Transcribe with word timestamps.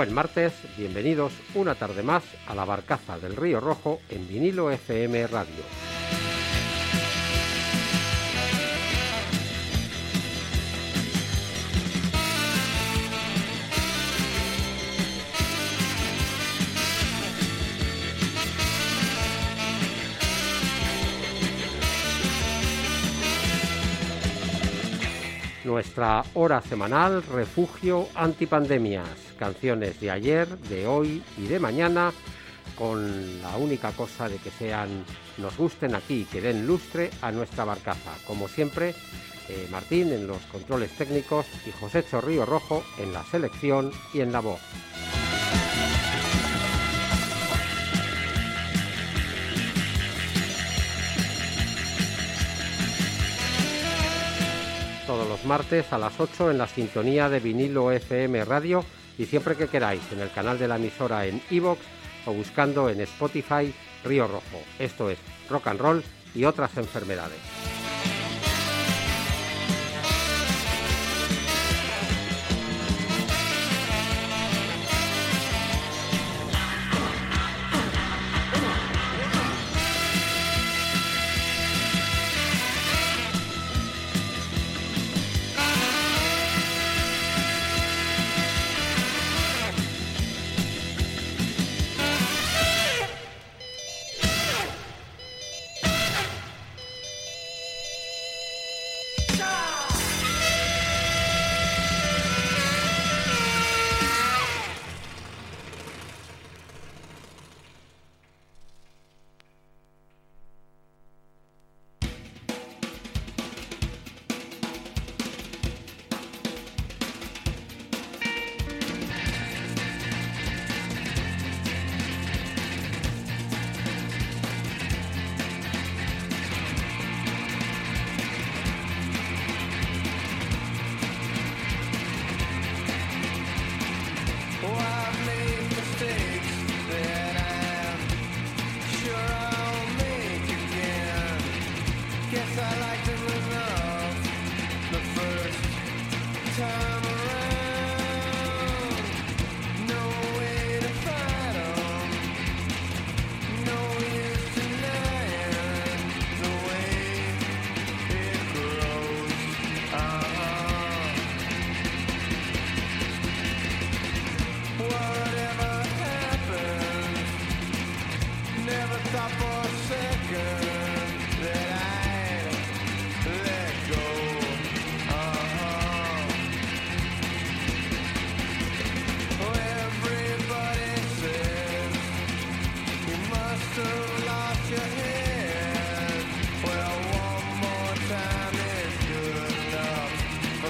Buen 0.00 0.14
martes, 0.14 0.54
bienvenidos 0.78 1.34
una 1.54 1.74
tarde 1.74 2.02
más 2.02 2.24
a 2.46 2.54
la 2.54 2.64
barcaza 2.64 3.18
del 3.18 3.36
Río 3.36 3.60
Rojo 3.60 4.00
en 4.08 4.26
vinilo 4.26 4.70
FM 4.70 5.26
Radio. 5.26 5.79
Nuestra 25.70 26.24
hora 26.34 26.60
semanal 26.62 27.22
Refugio 27.22 28.08
Antipandemias, 28.16 29.08
canciones 29.38 30.00
de 30.00 30.10
ayer, 30.10 30.48
de 30.48 30.88
hoy 30.88 31.22
y 31.38 31.46
de 31.46 31.60
mañana, 31.60 32.12
con 32.76 33.40
la 33.40 33.56
única 33.56 33.92
cosa 33.92 34.28
de 34.28 34.38
que 34.38 34.50
sean, 34.50 35.04
nos 35.38 35.56
gusten 35.56 35.94
aquí, 35.94 36.26
que 36.30 36.40
den 36.40 36.66
lustre 36.66 37.10
a 37.22 37.30
nuestra 37.30 37.64
barcaza. 37.64 38.10
Como 38.26 38.48
siempre, 38.48 38.96
eh, 39.48 39.68
Martín 39.70 40.12
en 40.12 40.26
los 40.26 40.42
controles 40.46 40.90
técnicos 40.90 41.46
y 41.64 41.70
José 41.70 42.04
Chorrío 42.04 42.44
Rojo 42.44 42.82
en 42.98 43.12
la 43.12 43.22
selección 43.22 43.92
y 44.12 44.22
en 44.22 44.32
la 44.32 44.40
voz. 44.40 44.60
Todos 55.10 55.28
los 55.28 55.44
martes 55.44 55.92
a 55.92 55.98
las 55.98 56.20
8 56.20 56.52
en 56.52 56.58
la 56.58 56.68
sintonía 56.68 57.28
de 57.28 57.40
vinilo 57.40 57.90
FM 57.90 58.44
Radio 58.44 58.84
y 59.18 59.26
siempre 59.26 59.56
que 59.56 59.66
queráis 59.66 60.00
en 60.12 60.20
el 60.20 60.30
canal 60.30 60.56
de 60.56 60.68
la 60.68 60.76
emisora 60.76 61.26
en 61.26 61.42
iVoox 61.50 61.80
o 62.26 62.32
buscando 62.32 62.88
en 62.88 63.00
Spotify 63.00 63.74
Río 64.04 64.28
Rojo. 64.28 64.62
Esto 64.78 65.10
es 65.10 65.18
rock 65.48 65.66
and 65.66 65.80
roll 65.80 66.04
y 66.32 66.44
otras 66.44 66.76
enfermedades. 66.76 67.79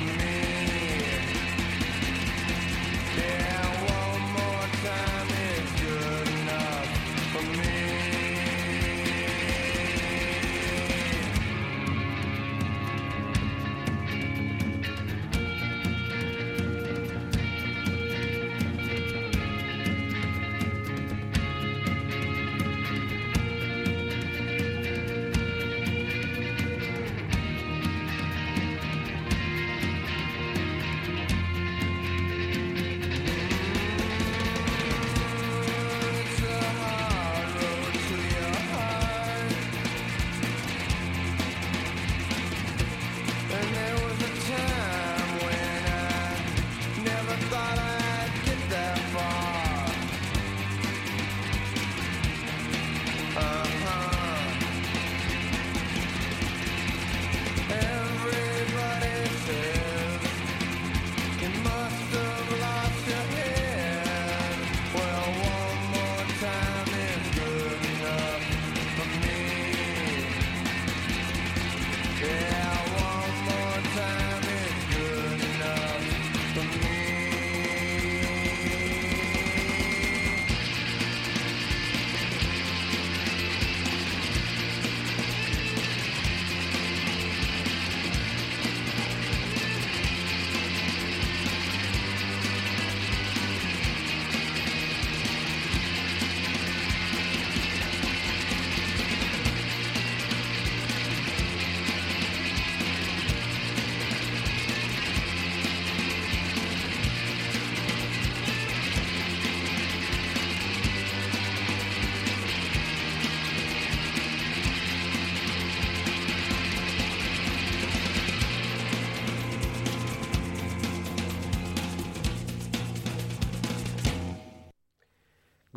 me. 0.01 0.30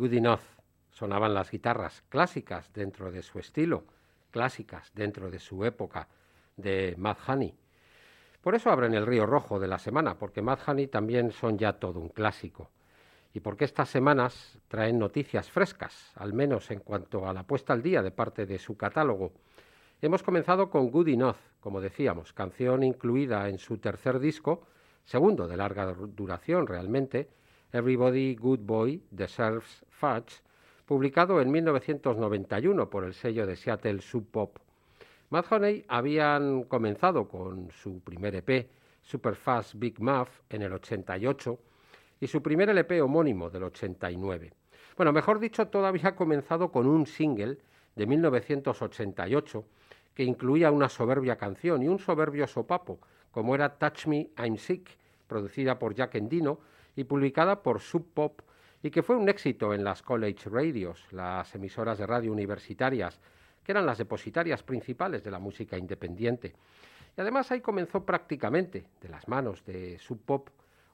Good 0.04 0.12
Enough. 0.12 0.42
Sonaban 0.90 1.32
las 1.32 1.50
guitarras 1.50 2.04
clásicas 2.10 2.70
dentro 2.74 3.10
de 3.10 3.22
su 3.22 3.38
estilo, 3.38 3.84
clásicas 4.30 4.92
dentro 4.94 5.30
de 5.30 5.38
su 5.38 5.64
época, 5.64 6.08
de 6.58 6.94
Mad 6.98 7.16
Honey. 7.26 7.54
Por 8.42 8.54
eso 8.54 8.68
abren 8.68 8.92
el 8.92 9.06
Río 9.06 9.24
Rojo 9.24 9.58
de 9.58 9.66
la 9.66 9.78
semana, 9.78 10.18
porque 10.18 10.42
Mad 10.42 10.58
Honey 10.66 10.88
también 10.88 11.32
son 11.32 11.56
ya 11.56 11.72
todo 11.72 12.00
un 12.00 12.10
clásico. 12.10 12.70
Y 13.32 13.40
porque 13.40 13.64
estas 13.64 13.88
semanas 13.88 14.58
traen 14.68 14.98
noticias 14.98 15.50
frescas, 15.50 16.12
al 16.16 16.34
menos 16.34 16.70
en 16.70 16.80
cuanto 16.80 17.26
a 17.26 17.32
la 17.32 17.44
puesta 17.44 17.72
al 17.72 17.82
día 17.82 18.02
de 18.02 18.10
parte 18.10 18.44
de 18.44 18.58
su 18.58 18.76
catálogo. 18.76 19.32
Hemos 20.02 20.22
comenzado 20.22 20.68
con 20.68 20.90
Good 20.90 21.08
Enough, 21.08 21.38
como 21.60 21.80
decíamos, 21.80 22.34
canción 22.34 22.82
incluida 22.82 23.48
en 23.48 23.56
su 23.56 23.78
tercer 23.78 24.18
disco, 24.18 24.66
segundo 25.06 25.48
de 25.48 25.56
larga 25.56 25.94
duración 25.94 26.66
realmente, 26.66 27.30
Everybody 27.74 28.36
Good 28.36 28.60
Boy 28.60 29.02
Deserves 29.10 29.84
Fudge, 29.90 30.40
publicado 30.86 31.40
en 31.40 31.50
1991 31.50 32.88
por 32.88 33.02
el 33.02 33.14
sello 33.14 33.48
de 33.48 33.56
Seattle 33.56 34.00
Sub 34.00 34.30
Pop. 34.30 34.58
Mad 35.30 35.44
Honey 35.50 35.84
habían 35.88 36.62
comenzado 36.62 37.26
con 37.26 37.72
su 37.72 37.98
primer 37.98 38.36
EP, 38.36 38.68
Super 39.02 39.34
Fast 39.34 39.74
Big 39.74 40.00
Muff, 40.00 40.28
en 40.50 40.62
el 40.62 40.72
88 40.72 41.58
y 42.20 42.28
su 42.28 42.40
primer 42.40 42.70
LP 42.70 43.02
homónimo 43.02 43.50
del 43.50 43.64
89. 43.64 44.52
Bueno, 44.96 45.12
mejor 45.12 45.40
dicho, 45.40 45.66
todavía 45.66 46.10
ha 46.10 46.14
comenzado 46.14 46.70
con 46.70 46.86
un 46.86 47.08
single 47.08 47.58
de 47.96 48.06
1988 48.06 49.64
que 50.14 50.22
incluía 50.22 50.70
una 50.70 50.88
soberbia 50.88 51.34
canción 51.34 51.82
y 51.82 51.88
un 51.88 51.98
soberbio 51.98 52.46
sopapo, 52.46 53.00
como 53.32 53.52
era 53.52 53.68
Touch 53.68 54.06
Me, 54.06 54.30
I'm 54.38 54.58
Sick, 54.58 54.96
producida 55.26 55.76
por 55.76 55.92
Jack 55.92 56.14
Endino 56.14 56.60
y 56.96 57.04
publicada 57.04 57.62
por 57.62 57.80
Sub 57.80 58.12
Pop, 58.12 58.40
y 58.82 58.90
que 58.90 59.02
fue 59.02 59.16
un 59.16 59.28
éxito 59.28 59.72
en 59.72 59.82
las 59.82 60.02
college 60.02 60.50
radios, 60.50 61.06
las 61.10 61.54
emisoras 61.54 61.98
de 61.98 62.06
radio 62.06 62.32
universitarias, 62.32 63.20
que 63.64 63.72
eran 63.72 63.86
las 63.86 63.98
depositarias 63.98 64.62
principales 64.62 65.24
de 65.24 65.30
la 65.30 65.38
música 65.38 65.78
independiente. 65.78 66.54
Y 67.16 67.20
además 67.20 67.50
ahí 67.50 67.60
comenzó 67.60 68.04
prácticamente, 68.04 68.86
de 69.00 69.08
las 69.08 69.26
manos 69.26 69.64
de 69.64 69.98
Sub 69.98 70.20
Pop, 70.24 70.50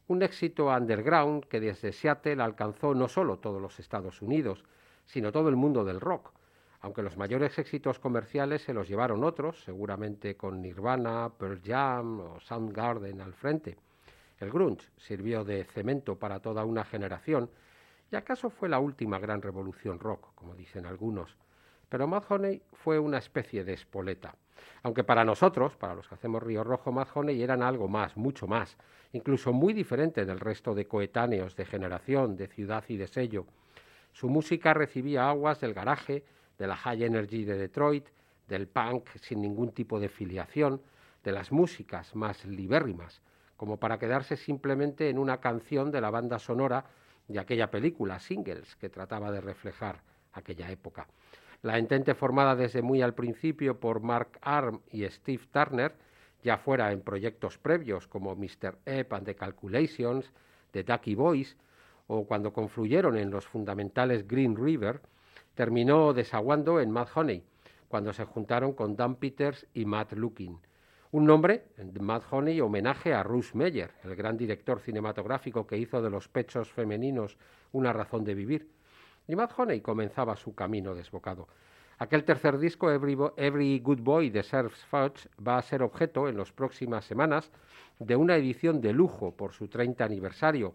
un 0.06 0.22
éxito 0.22 0.66
underground 0.66 1.44
que 1.44 1.60
desde 1.60 1.92
Seattle 1.92 2.42
alcanzó 2.42 2.94
no 2.94 3.08
solo 3.08 3.38
todos 3.38 3.60
los 3.60 3.78
Estados 3.80 4.22
Unidos, 4.22 4.64
sino 5.04 5.32
todo 5.32 5.48
el 5.48 5.56
mundo 5.56 5.84
del 5.84 6.00
rock, 6.00 6.32
aunque 6.80 7.02
los 7.02 7.16
mayores 7.16 7.58
éxitos 7.58 7.98
comerciales 7.98 8.62
se 8.62 8.72
los 8.72 8.88
llevaron 8.88 9.24
otros, 9.24 9.62
seguramente 9.64 10.36
con 10.36 10.62
Nirvana, 10.62 11.30
Pearl 11.36 11.60
Jam 11.62 12.20
o 12.20 12.40
Soundgarden 12.40 13.20
al 13.20 13.34
frente. 13.34 13.76
El 14.40 14.50
grunge 14.50 14.88
sirvió 14.96 15.44
de 15.44 15.64
cemento 15.64 16.18
para 16.18 16.40
toda 16.40 16.64
una 16.64 16.84
generación 16.84 17.50
y 18.10 18.16
acaso 18.16 18.48
fue 18.48 18.70
la 18.70 18.80
última 18.80 19.18
gran 19.18 19.42
revolución 19.42 20.00
rock, 20.00 20.34
como 20.34 20.54
dicen 20.54 20.86
algunos. 20.86 21.36
Pero 21.90 22.06
Honey 22.06 22.62
fue 22.72 22.98
una 22.98 23.18
especie 23.18 23.64
de 23.64 23.74
espoleta. 23.74 24.34
Aunque 24.82 25.04
para 25.04 25.24
nosotros, 25.24 25.76
para 25.76 25.94
los 25.94 26.08
que 26.08 26.14
hacemos 26.14 26.42
Río 26.42 26.64
Rojo, 26.64 26.90
Honey 27.14 27.42
eran 27.42 27.62
algo 27.62 27.86
más, 27.86 28.16
mucho 28.16 28.46
más, 28.46 28.78
incluso 29.12 29.52
muy 29.52 29.74
diferente 29.74 30.24
del 30.24 30.40
resto 30.40 30.74
de 30.74 30.86
coetáneos 30.86 31.54
de 31.54 31.66
generación, 31.66 32.36
de 32.36 32.46
ciudad 32.46 32.84
y 32.88 32.96
de 32.96 33.08
sello. 33.08 33.46
Su 34.12 34.28
música 34.28 34.72
recibía 34.72 35.28
aguas 35.28 35.60
del 35.60 35.74
garaje, 35.74 36.24
de 36.58 36.66
la 36.66 36.76
high 36.76 37.04
energy 37.04 37.44
de 37.44 37.58
Detroit, 37.58 38.08
del 38.48 38.68
punk 38.68 39.08
sin 39.20 39.42
ningún 39.42 39.72
tipo 39.72 40.00
de 40.00 40.08
filiación, 40.08 40.80
de 41.22 41.32
las 41.32 41.52
músicas 41.52 42.14
más 42.16 42.44
libérrimas, 42.44 43.22
como 43.60 43.76
para 43.76 43.98
quedarse 43.98 44.38
simplemente 44.38 45.10
en 45.10 45.18
una 45.18 45.38
canción 45.38 45.90
de 45.90 46.00
la 46.00 46.08
banda 46.08 46.38
sonora 46.38 46.86
de 47.28 47.38
aquella 47.38 47.70
película, 47.70 48.18
Singles, 48.18 48.74
que 48.76 48.88
trataba 48.88 49.30
de 49.30 49.42
reflejar 49.42 50.00
aquella 50.32 50.70
época. 50.70 51.06
La 51.60 51.76
entente 51.76 52.14
formada 52.14 52.56
desde 52.56 52.80
muy 52.80 53.02
al 53.02 53.12
principio 53.12 53.78
por 53.78 54.00
Mark 54.00 54.38
Arm 54.40 54.80
y 54.90 55.06
Steve 55.08 55.42
Turner, 55.52 55.94
ya 56.42 56.56
fuera 56.56 56.90
en 56.90 57.02
proyectos 57.02 57.58
previos 57.58 58.06
como 58.06 58.34
Mr. 58.34 58.78
Ep 58.86 59.12
and 59.12 59.26
the 59.26 59.34
Calculations, 59.34 60.32
The 60.70 60.82
Ducky 60.82 61.14
Boys, 61.14 61.54
o 62.06 62.24
cuando 62.24 62.54
confluyeron 62.54 63.18
en 63.18 63.30
los 63.30 63.46
fundamentales 63.46 64.26
Green 64.26 64.56
River, 64.56 65.02
terminó 65.54 66.14
desaguando 66.14 66.80
en 66.80 66.90
Mad 66.90 67.08
Honey, 67.14 67.44
cuando 67.88 68.14
se 68.14 68.24
juntaron 68.24 68.72
con 68.72 68.96
Dan 68.96 69.16
Peters 69.16 69.66
y 69.74 69.84
Matt 69.84 70.14
Lukin. 70.14 70.58
Un 71.12 71.26
nombre, 71.26 71.64
Mad 71.98 72.22
Honey, 72.30 72.60
homenaje 72.60 73.12
a 73.12 73.24
Russ 73.24 73.56
Meyer, 73.56 73.90
el 74.04 74.14
gran 74.14 74.36
director 74.36 74.78
cinematográfico 74.78 75.66
que 75.66 75.76
hizo 75.76 76.00
de 76.00 76.08
los 76.08 76.28
pechos 76.28 76.70
femeninos 76.70 77.36
una 77.72 77.92
razón 77.92 78.22
de 78.22 78.36
vivir. 78.36 78.70
Y 79.26 79.34
Mad 79.34 79.50
Honey 79.56 79.80
comenzaba 79.80 80.36
su 80.36 80.54
camino 80.54 80.94
desbocado. 80.94 81.48
Aquel 81.98 82.22
tercer 82.22 82.58
disco, 82.58 82.92
Every, 82.92 83.80
Good 83.80 84.02
Boy 84.02 84.30
de 84.30 84.44
Serves 84.44 84.84
Fudge, 84.84 85.28
va 85.44 85.58
a 85.58 85.62
ser 85.62 85.82
objeto 85.82 86.28
en 86.28 86.36
las 86.36 86.52
próximas 86.52 87.04
semanas 87.06 87.50
de 87.98 88.14
una 88.14 88.36
edición 88.36 88.80
de 88.80 88.92
lujo 88.92 89.32
por 89.34 89.52
su 89.52 89.66
30 89.66 90.04
aniversario 90.04 90.74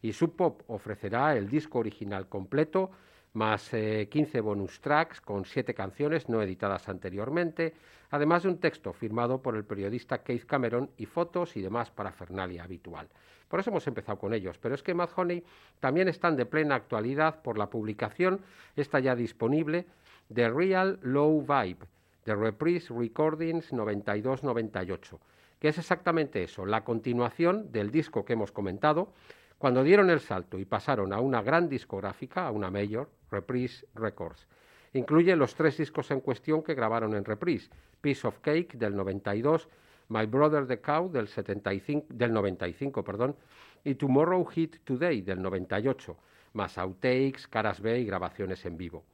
y 0.00 0.14
Sub 0.14 0.36
Pop 0.36 0.62
ofrecerá 0.68 1.36
el 1.36 1.50
disco 1.50 1.80
original 1.80 2.30
completo 2.30 2.92
más 3.36 3.68
15 3.70 4.08
eh, 4.08 4.40
bonus 4.40 4.80
tracks 4.80 5.20
con 5.20 5.44
siete 5.44 5.74
canciones 5.74 6.28
no 6.28 6.42
editadas 6.42 6.88
anteriormente, 6.88 7.74
además 8.10 8.42
de 8.42 8.48
un 8.48 8.58
texto 8.58 8.92
firmado 8.92 9.42
por 9.42 9.56
el 9.56 9.64
periodista 9.64 10.22
Keith 10.22 10.46
Cameron 10.46 10.90
y 10.96 11.06
fotos 11.06 11.56
y 11.56 11.60
demás 11.60 11.90
parafernalia 11.90 12.64
habitual. 12.64 13.08
Por 13.48 13.60
eso 13.60 13.70
hemos 13.70 13.86
empezado 13.86 14.18
con 14.18 14.32
ellos, 14.34 14.58
pero 14.58 14.74
es 14.74 14.82
que 14.82 14.94
Mad 14.94 15.10
Honey 15.14 15.44
también 15.78 16.08
están 16.08 16.34
de 16.34 16.46
plena 16.46 16.74
actualidad 16.74 17.42
por 17.42 17.58
la 17.58 17.70
publicación, 17.70 18.40
está 18.74 18.98
ya 18.98 19.14
disponible, 19.14 19.86
de 20.28 20.48
Real 20.48 20.98
Low 21.02 21.42
Vibe, 21.42 21.86
de 22.24 22.34
Reprise 22.34 22.92
Recordings 22.92 23.72
92-98, 23.72 25.18
que 25.60 25.68
es 25.68 25.78
exactamente 25.78 26.42
eso, 26.42 26.66
la 26.66 26.82
continuación 26.84 27.70
del 27.70 27.90
disco 27.90 28.24
que 28.24 28.32
hemos 28.32 28.50
comentado, 28.50 29.12
cuando 29.58 29.82
dieron 29.82 30.10
el 30.10 30.20
salto 30.20 30.58
y 30.58 30.64
pasaron 30.64 31.12
a 31.12 31.20
una 31.20 31.42
gran 31.42 31.68
discográfica, 31.68 32.46
a 32.46 32.50
una 32.50 32.70
mayor, 32.70 33.08
Reprise 33.30 33.86
Records. 33.94 34.46
Incluye 34.92 35.34
los 35.36 35.54
tres 35.54 35.78
discos 35.78 36.10
en 36.10 36.20
cuestión 36.20 36.62
que 36.62 36.74
grabaron 36.74 37.14
en 37.14 37.24
Reprise, 37.24 37.70
Piece 38.00 38.26
of 38.26 38.38
Cake 38.40 38.76
del 38.76 38.94
92, 38.94 39.68
My 40.08 40.26
Brother 40.26 40.66
the 40.66 40.80
Cow 40.80 41.10
del, 41.10 41.28
75, 41.28 42.06
del 42.10 42.32
95 42.32 43.02
perdón, 43.02 43.36
y 43.82 43.94
Tomorrow 43.94 44.44
Hit 44.46 44.76
Today 44.84 45.22
del 45.22 45.42
98, 45.42 46.16
más 46.52 46.78
outtakes, 46.78 47.46
caras 47.48 47.80
B 47.80 48.00
y 48.00 48.04
grabaciones 48.04 48.64
en 48.64 48.76
vivo. 48.76 49.04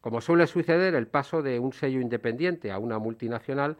Como 0.00 0.20
suele 0.20 0.46
suceder, 0.46 0.94
el 0.94 1.06
paso 1.06 1.42
de 1.42 1.58
un 1.58 1.72
sello 1.72 2.00
independiente 2.00 2.70
a 2.70 2.78
una 2.78 2.98
multinacional 2.98 3.76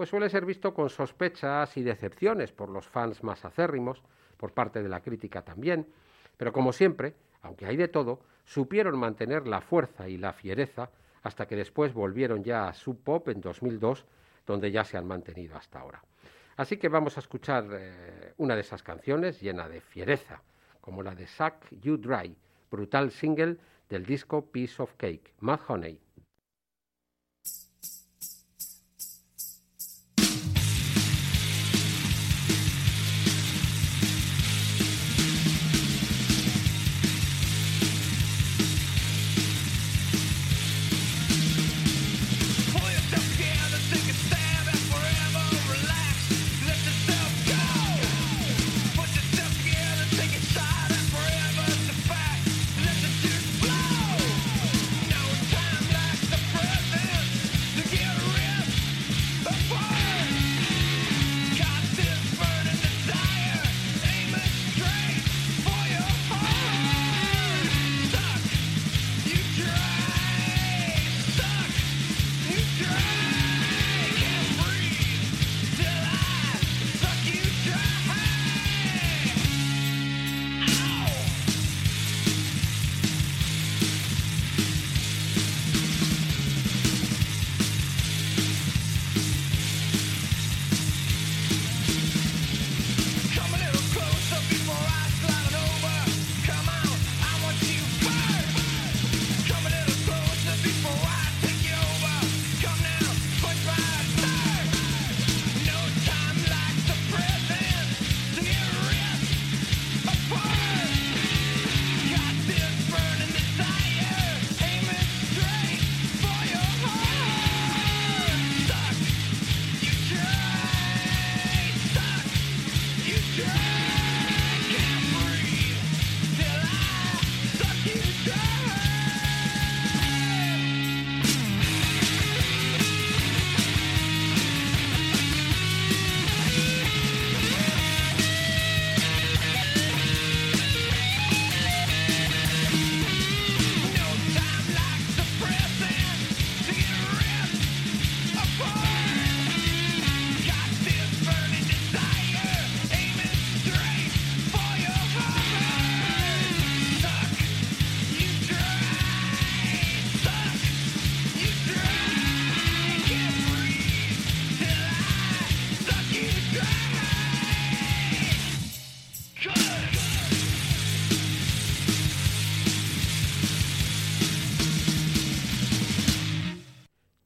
pues 0.00 0.08
suele 0.08 0.30
ser 0.30 0.46
visto 0.46 0.72
con 0.72 0.88
sospechas 0.88 1.76
y 1.76 1.82
decepciones 1.82 2.52
por 2.52 2.70
los 2.70 2.88
fans 2.88 3.22
más 3.22 3.44
acérrimos, 3.44 4.02
por 4.38 4.54
parte 4.54 4.82
de 4.82 4.88
la 4.88 5.02
crítica 5.02 5.42
también, 5.42 5.86
pero 6.38 6.54
como 6.54 6.72
siempre, 6.72 7.12
aunque 7.42 7.66
hay 7.66 7.76
de 7.76 7.86
todo, 7.86 8.20
supieron 8.46 8.98
mantener 8.98 9.46
la 9.46 9.60
fuerza 9.60 10.08
y 10.08 10.16
la 10.16 10.32
fiereza 10.32 10.88
hasta 11.22 11.46
que 11.46 11.54
después 11.54 11.92
volvieron 11.92 12.42
ya 12.42 12.66
a 12.66 12.72
Sub 12.72 12.98
Pop 13.04 13.28
en 13.28 13.42
2002, 13.42 14.06
donde 14.46 14.70
ya 14.70 14.84
se 14.84 14.96
han 14.96 15.06
mantenido 15.06 15.54
hasta 15.58 15.80
ahora. 15.80 16.02
Así 16.56 16.78
que 16.78 16.88
vamos 16.88 17.18
a 17.18 17.20
escuchar 17.20 17.66
eh, 17.70 18.32
una 18.38 18.54
de 18.54 18.62
esas 18.62 18.82
canciones 18.82 19.38
llena 19.42 19.68
de 19.68 19.82
fiereza, 19.82 20.40
como 20.80 21.02
la 21.02 21.14
de 21.14 21.26
Suck 21.26 21.56
You 21.72 21.98
Dry, 21.98 22.34
brutal 22.70 23.10
single 23.10 23.58
del 23.90 24.06
disco 24.06 24.46
Piece 24.46 24.80
of 24.80 24.94
Cake, 24.96 25.34
Mad 25.40 25.60
Honey. 25.68 26.00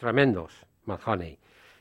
Tremendos, 0.04 0.66
Honey. 1.06 1.38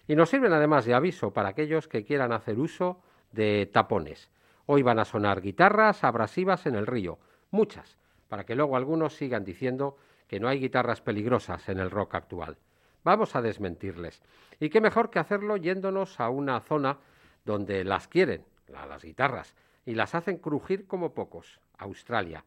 Y 0.08 0.16
nos 0.16 0.30
sirven 0.30 0.54
además 0.54 0.86
de 0.86 0.94
aviso 0.94 1.34
para 1.34 1.50
aquellos 1.50 1.90
que 1.90 2.06
quieran 2.06 2.32
hacer 2.32 2.58
uso 2.58 3.02
de 3.34 3.66
tapones. 3.66 4.30
Hoy 4.66 4.82
van 4.82 5.00
a 5.00 5.04
sonar 5.04 5.42
guitarras 5.42 6.06
abrasivas 6.06 6.66
en 6.66 6.76
el 6.76 6.88
río, 6.88 7.20
muchas, 7.52 7.98
para 8.30 8.46
que 8.46 8.56
luego 8.56 8.78
algunos 8.78 9.18
sigan 9.18 9.44
diciendo 9.44 9.98
que 10.30 10.40
no 10.40 10.48
hay 10.48 10.62
guitarras 10.62 11.02
peligrosas 11.02 11.68
en 11.68 11.80
el 11.80 11.92
rock 11.92 12.16
actual. 12.16 12.56
Vamos 13.04 13.36
a 13.36 13.42
desmentirles. 13.42 14.22
Y 14.58 14.70
qué 14.70 14.80
mejor 14.80 15.10
que 15.10 15.20
hacerlo 15.20 15.58
yéndonos 15.58 16.22
a 16.22 16.30
una 16.30 16.62
zona 16.62 17.00
donde 17.44 17.84
las 17.84 18.08
quieren, 18.08 18.46
las 18.70 19.04
guitarras, 19.04 19.54
y 19.86 19.96
las 19.96 20.16
hacen 20.16 20.38
crujir 20.38 20.88
como 20.88 21.14
pocos, 21.14 21.60
Australia. 21.78 22.46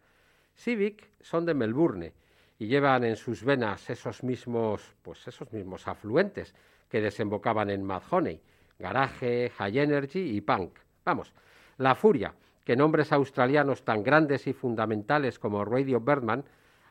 Civic 0.54 1.10
son 1.20 1.44
de 1.44 1.52
Melbourne 1.52 2.14
y 2.58 2.66
llevan 2.66 3.04
en 3.04 3.16
sus 3.16 3.44
venas 3.44 3.90
esos 3.90 4.22
mismos, 4.22 4.94
pues 5.02 5.26
esos 5.28 5.52
mismos 5.52 5.86
afluentes 5.88 6.54
que 6.88 7.00
desembocaban 7.00 7.70
en 7.70 7.82
Mad 7.82 8.02
Honey, 8.10 8.40
Garage, 8.78 9.50
High 9.50 9.78
Energy 9.78 10.36
y 10.36 10.40
Punk. 10.40 10.78
Vamos, 11.04 11.32
la 11.78 11.94
furia 11.94 12.34
que 12.64 12.76
nombres 12.76 13.12
australianos 13.12 13.84
tan 13.84 14.02
grandes 14.02 14.46
y 14.48 14.52
fundamentales 14.52 15.38
como 15.38 15.64
Radio 15.64 16.00
Birdman 16.00 16.44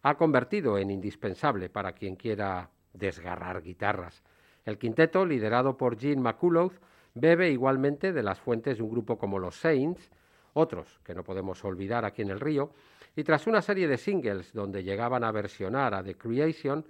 ha 0.04 0.16
convertido 0.16 0.78
en 0.78 0.90
indispensable 0.90 1.70
para 1.70 1.92
quien 1.94 2.16
quiera 2.16 2.70
desgarrar 2.94 3.62
guitarras. 3.62 4.24
El 4.64 4.78
quinteto, 4.78 5.26
liderado 5.26 5.78
por 5.78 6.00
Gene 6.00 6.22
McCullough, 6.22 6.74
bebe 7.14 7.50
igualmente 7.52 8.14
de 8.14 8.24
las 8.24 8.40
fuentes 8.40 8.78
de 8.78 8.84
un 8.84 8.92
grupo 8.92 9.18
como 9.18 9.38
los 9.38 9.56
Saints, 9.56 10.10
otros 10.56 11.00
que 11.04 11.14
no 11.14 11.24
podemos 11.24 11.64
olvidar 11.64 12.06
aquí 12.06 12.22
en 12.22 12.32
el 12.32 12.40
río, 12.40 12.72
y 13.16 13.24
tras 13.24 13.48
una 13.48 13.62
serie 13.62 13.88
de 13.88 13.98
singles 13.98 14.52
donde 14.54 14.84
llegaban 14.84 15.24
a 15.24 15.32
versionar 15.32 15.94
a 15.94 16.04
The 16.04 16.16
Creation, 16.16 16.86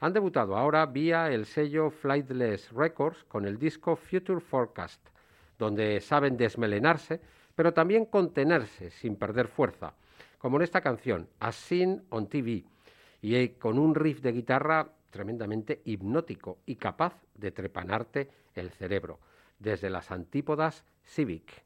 han 0.00 0.12
debutado 0.12 0.56
ahora 0.56 0.86
vía 0.86 1.30
el 1.30 1.46
sello 1.46 1.90
Flightless 1.90 2.72
Records 2.72 3.24
con 3.24 3.46
el 3.46 3.58
disco 3.58 3.96
Future 3.96 4.40
Forecast, 4.40 5.00
donde 5.58 6.00
saben 6.00 6.36
desmelenarse, 6.36 7.20
pero 7.54 7.72
también 7.72 8.04
contenerse 8.04 8.90
sin 8.90 9.16
perder 9.16 9.48
fuerza, 9.48 9.94
como 10.38 10.58
en 10.58 10.62
esta 10.62 10.82
canción, 10.82 11.28
As 11.40 11.56
Seen 11.56 12.04
on 12.10 12.28
TV, 12.28 12.64
y 13.22 13.48
con 13.50 13.78
un 13.78 13.94
riff 13.94 14.20
de 14.20 14.32
guitarra 14.32 14.88
tremendamente 15.10 15.80
hipnótico 15.86 16.58
y 16.66 16.76
capaz 16.76 17.14
de 17.34 17.50
trepanarte 17.50 18.28
el 18.54 18.70
cerebro, 18.70 19.18
desde 19.58 19.88
las 19.88 20.10
antípodas 20.10 20.84
Civic. 21.04 21.65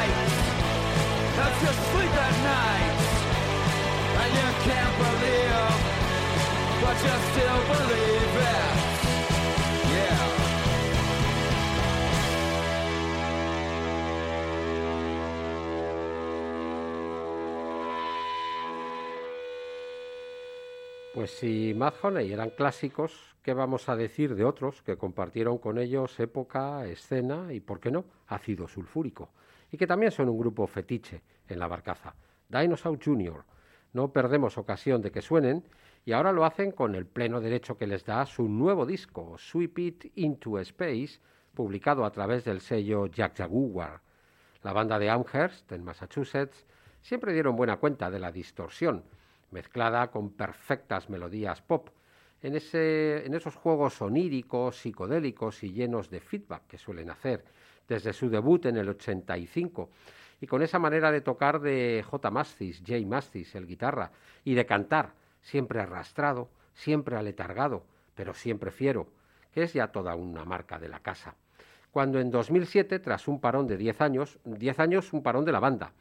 Pues 21.13 21.31
si 21.31 21.73
Madhoney 21.75 22.31
eran 22.31 22.49
clásicos, 22.49 23.35
¿qué 23.43 23.53
vamos 23.53 23.89
a 23.89 23.95
decir 23.95 24.33
de 24.33 24.43
otros 24.43 24.81
que 24.81 24.97
compartieron 24.97 25.59
con 25.59 25.77
ellos 25.77 26.19
época, 26.19 26.85
escena 26.87 27.53
y, 27.53 27.59
por 27.59 27.79
qué 27.79 27.91
no, 27.91 28.05
ácido 28.27 28.67
sulfúrico? 28.67 29.29
Y 29.71 29.77
que 29.77 29.87
también 29.87 30.11
son 30.11 30.29
un 30.29 30.37
grupo 30.37 30.67
fetiche 30.67 31.23
en 31.47 31.59
la 31.59 31.67
barcaza. 31.67 32.13
Dinosaur 32.49 32.99
Jr. 33.03 33.43
No 33.93 34.11
perdemos 34.11 34.57
ocasión 34.57 35.01
de 35.01 35.11
que 35.11 35.21
suenen 35.21 35.63
y 36.05 36.11
ahora 36.11 36.31
lo 36.31 36.45
hacen 36.45 36.71
con 36.71 36.95
el 36.95 37.05
pleno 37.05 37.39
derecho 37.39 37.77
que 37.77 37.87
les 37.87 38.05
da 38.05 38.25
su 38.25 38.47
nuevo 38.47 38.85
disco, 38.85 39.37
Sweep 39.37 39.79
It 39.79 40.11
Into 40.15 40.59
Space, 40.59 41.19
publicado 41.53 42.05
a 42.05 42.11
través 42.11 42.43
del 42.43 42.61
sello 42.61 43.07
Jack 43.07 43.37
Jaguar. 43.37 44.01
La 44.63 44.73
banda 44.73 44.99
de 44.99 45.09
Amherst, 45.09 45.71
en 45.71 45.83
Massachusetts, 45.83 46.65
siempre 47.01 47.33
dieron 47.33 47.55
buena 47.55 47.77
cuenta 47.77 48.09
de 48.09 48.19
la 48.19 48.31
distorsión 48.31 49.03
mezclada 49.51 50.09
con 50.11 50.31
perfectas 50.31 51.09
melodías 51.09 51.61
pop, 51.61 51.89
en, 52.41 52.55
ese, 52.55 53.25
en 53.25 53.33
esos 53.33 53.55
juegos 53.55 54.01
oníricos, 54.01 54.77
psicodélicos 54.77 55.63
y 55.63 55.73
llenos 55.73 56.09
de 56.09 56.21
feedback 56.21 56.67
que 56.67 56.77
suelen 56.77 57.09
hacer 57.09 57.43
desde 57.91 58.13
su 58.13 58.29
debut 58.29 58.65
en 58.67 58.77
el 58.77 58.87
85, 58.87 59.89
y 60.39 60.47
con 60.47 60.61
esa 60.61 60.79
manera 60.79 61.11
de 61.11 61.19
tocar 61.19 61.59
de 61.59 62.05
J. 62.09 62.31
Mastis, 62.31 62.81
J. 62.87 63.05
Mastis, 63.05 63.53
el 63.55 63.67
guitarra, 63.67 64.11
y 64.45 64.53
de 64.53 64.65
cantar, 64.65 65.11
siempre 65.41 65.81
arrastrado, 65.81 66.47
siempre 66.73 67.17
aletargado, 67.17 67.83
pero 68.15 68.33
siempre 68.33 68.71
fiero, 68.71 69.07
que 69.53 69.63
es 69.63 69.73
ya 69.73 69.89
toda 69.89 70.15
una 70.15 70.45
marca 70.45 70.79
de 70.79 70.87
la 70.87 70.99
casa. 70.99 71.35
Cuando 71.91 72.21
en 72.21 72.31
2007, 72.31 72.99
tras 72.99 73.27
un 73.27 73.41
parón 73.41 73.67
de 73.67 73.75
10 73.75 73.99
años, 73.99 74.39
10 74.45 74.79
años 74.79 75.11
un 75.11 75.21
parón 75.21 75.43
de 75.43 75.51
la 75.51 75.59
banda, 75.59 75.91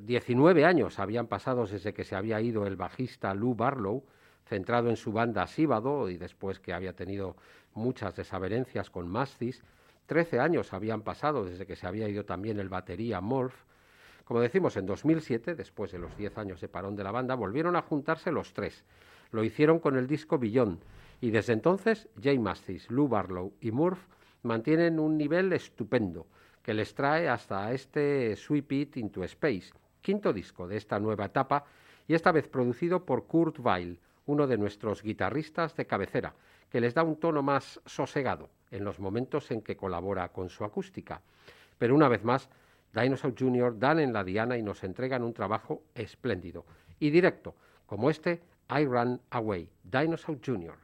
19 0.00 0.64
años 0.64 0.98
habían 0.98 1.26
pasado 1.26 1.66
desde 1.66 1.92
que 1.92 2.04
se 2.04 2.16
había 2.16 2.40
ido 2.40 2.66
el 2.66 2.76
bajista 2.76 3.34
Lou 3.34 3.54
Barlow, 3.54 4.02
centrado 4.46 4.88
en 4.88 4.96
su 4.96 5.12
banda 5.12 5.46
Síbado 5.46 6.08
y 6.08 6.16
después 6.16 6.58
que 6.58 6.72
había 6.72 6.94
tenido 6.94 7.36
muchas 7.74 8.16
desavenencias 8.16 8.88
con 8.90 9.08
Mastis. 9.08 9.62
13 10.06 10.40
años 10.40 10.72
habían 10.72 11.02
pasado 11.02 11.44
desde 11.44 11.66
que 11.66 11.76
se 11.76 11.86
había 11.86 12.08
ido 12.08 12.24
también 12.24 12.58
el 12.58 12.68
batería 12.68 13.20
Morph. 13.20 13.54
Como 14.24 14.40
decimos, 14.40 14.76
en 14.76 14.86
2007, 14.86 15.54
después 15.54 15.92
de 15.92 15.98
los 15.98 16.16
10 16.16 16.38
años 16.38 16.60
de 16.60 16.68
parón 16.68 16.96
de 16.96 17.04
la 17.04 17.12
banda, 17.12 17.34
volvieron 17.34 17.76
a 17.76 17.82
juntarse 17.82 18.32
los 18.32 18.52
tres. 18.52 18.84
Lo 19.30 19.44
hicieron 19.44 19.78
con 19.78 19.96
el 19.96 20.06
disco 20.06 20.38
Billón 20.38 20.80
y 21.20 21.30
desde 21.30 21.52
entonces 21.52 22.08
Jay 22.20 22.38
Mastis, 22.38 22.90
Lou 22.90 23.08
Barlow 23.08 23.54
y 23.60 23.70
Murph 23.70 24.06
mantienen 24.42 24.98
un 24.98 25.16
nivel 25.16 25.52
estupendo 25.52 26.26
que 26.62 26.74
les 26.74 26.94
trae 26.94 27.28
hasta 27.28 27.72
este 27.72 28.36
Sweep 28.36 28.72
It 28.72 28.96
into 28.96 29.24
Space, 29.24 29.72
quinto 30.00 30.32
disco 30.32 30.66
de 30.66 30.76
esta 30.76 30.98
nueva 30.98 31.26
etapa 31.26 31.64
y 32.06 32.14
esta 32.14 32.32
vez 32.32 32.48
producido 32.48 33.04
por 33.04 33.26
Kurt 33.26 33.58
Weill, 33.60 33.98
uno 34.26 34.46
de 34.46 34.58
nuestros 34.58 35.02
guitarristas 35.02 35.76
de 35.76 35.86
cabecera, 35.86 36.34
que 36.70 36.80
les 36.80 36.94
da 36.94 37.02
un 37.02 37.16
tono 37.16 37.42
más 37.42 37.80
sosegado 37.86 38.50
en 38.72 38.84
los 38.84 38.98
momentos 38.98 39.50
en 39.52 39.62
que 39.62 39.76
colabora 39.76 40.28
con 40.30 40.48
su 40.48 40.64
acústica. 40.64 41.20
Pero 41.78 41.94
una 41.94 42.08
vez 42.08 42.24
más, 42.24 42.48
Dinosaur 42.92 43.34
Jr. 43.38 43.78
dan 43.78 44.00
en 44.00 44.12
la 44.12 44.24
diana 44.24 44.58
y 44.58 44.62
nos 44.62 44.82
entregan 44.82 45.22
un 45.22 45.32
trabajo 45.32 45.82
espléndido 45.94 46.64
y 46.98 47.10
directo, 47.10 47.54
como 47.86 48.10
este 48.10 48.40
I 48.68 48.84
Run 48.84 49.20
Away, 49.30 49.68
Dinosaur 49.84 50.38
Jr. 50.44 50.74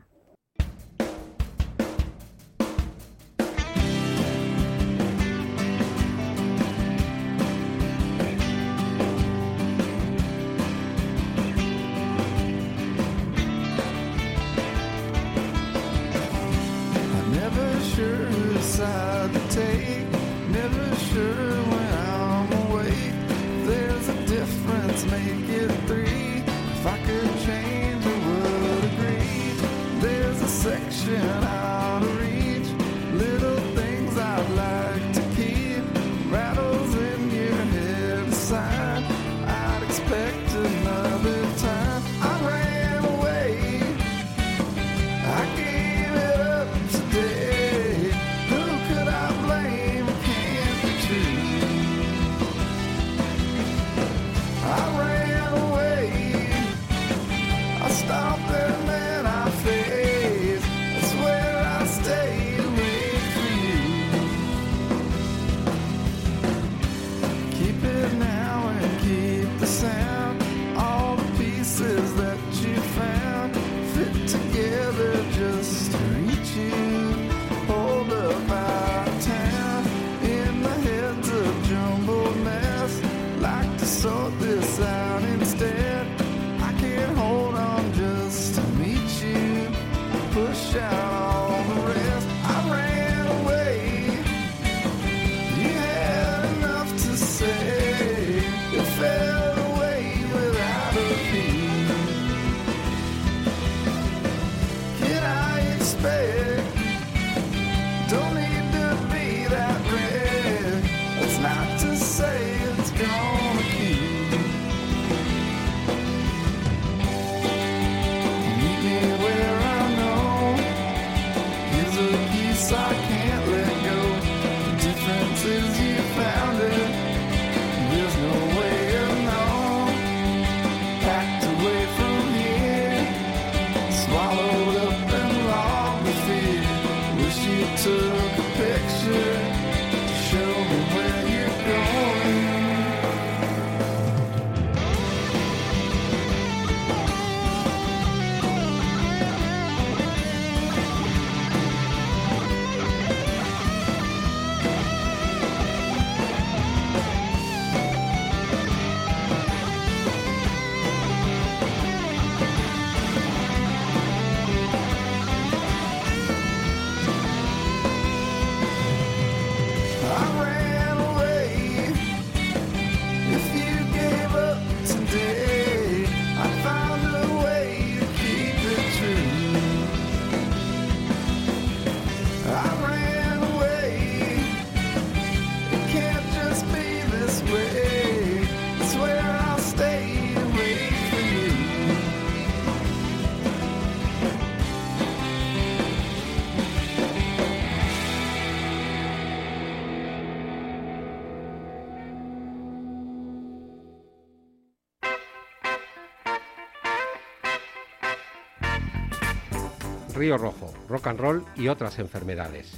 Río 210.19 210.37
Rojo, 210.37 210.75
rock 210.89 211.07
and 211.07 211.21
roll 211.21 211.45
y 211.55 211.69
otras 211.69 212.01
enfermedades. 212.01 212.73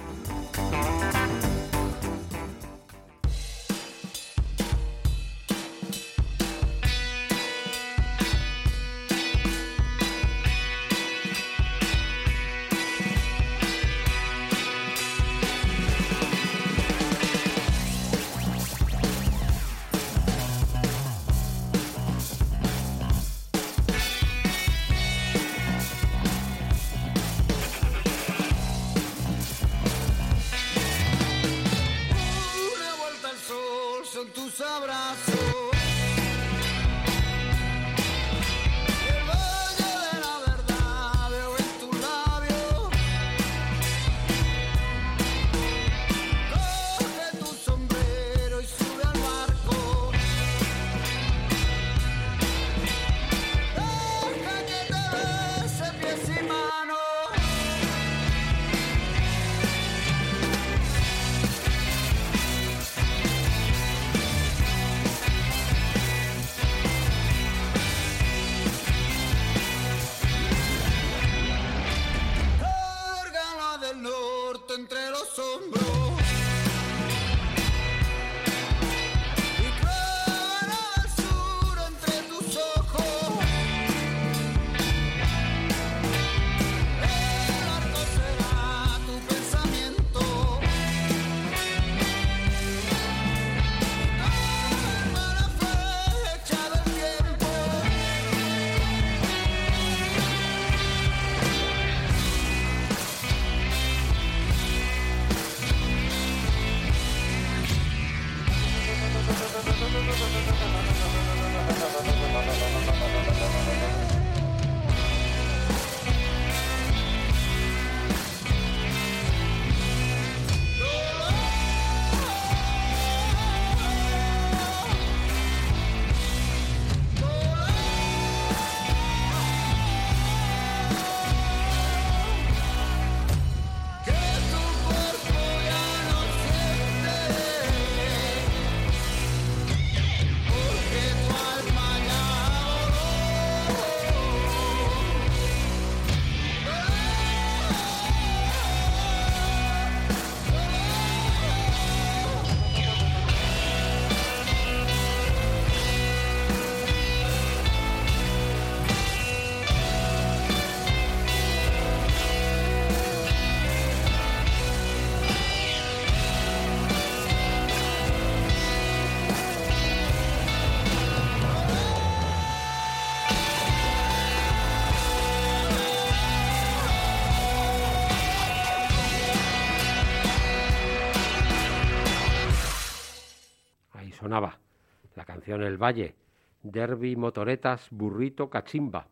Canción 185.60 185.62
El 185.62 185.78
Valle, 185.78 186.14
Derby, 186.62 187.16
Motoretas, 187.16 187.88
Burrito, 187.90 188.48
Cachimba. 188.48 189.06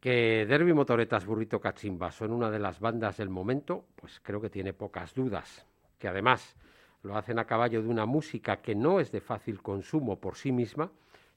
Que 0.00 0.46
Derby, 0.46 0.72
Motoretas, 0.72 1.26
Burrito, 1.26 1.60
Cachimba 1.60 2.12
son 2.12 2.32
una 2.32 2.50
de 2.50 2.60
las 2.60 2.78
bandas 2.78 3.16
del 3.16 3.28
momento, 3.28 3.84
pues 3.96 4.20
creo 4.22 4.40
que 4.40 4.50
tiene 4.50 4.72
pocas 4.72 5.12
dudas. 5.14 5.66
Que 5.98 6.08
además 6.08 6.54
lo 7.02 7.16
hacen 7.16 7.38
a 7.38 7.46
caballo 7.46 7.82
de 7.82 7.88
una 7.88 8.06
música 8.06 8.58
que 8.58 8.74
no 8.74 9.00
es 9.00 9.10
de 9.10 9.20
fácil 9.20 9.60
consumo 9.60 10.20
por 10.20 10.36
sí 10.36 10.52
misma, 10.52 10.90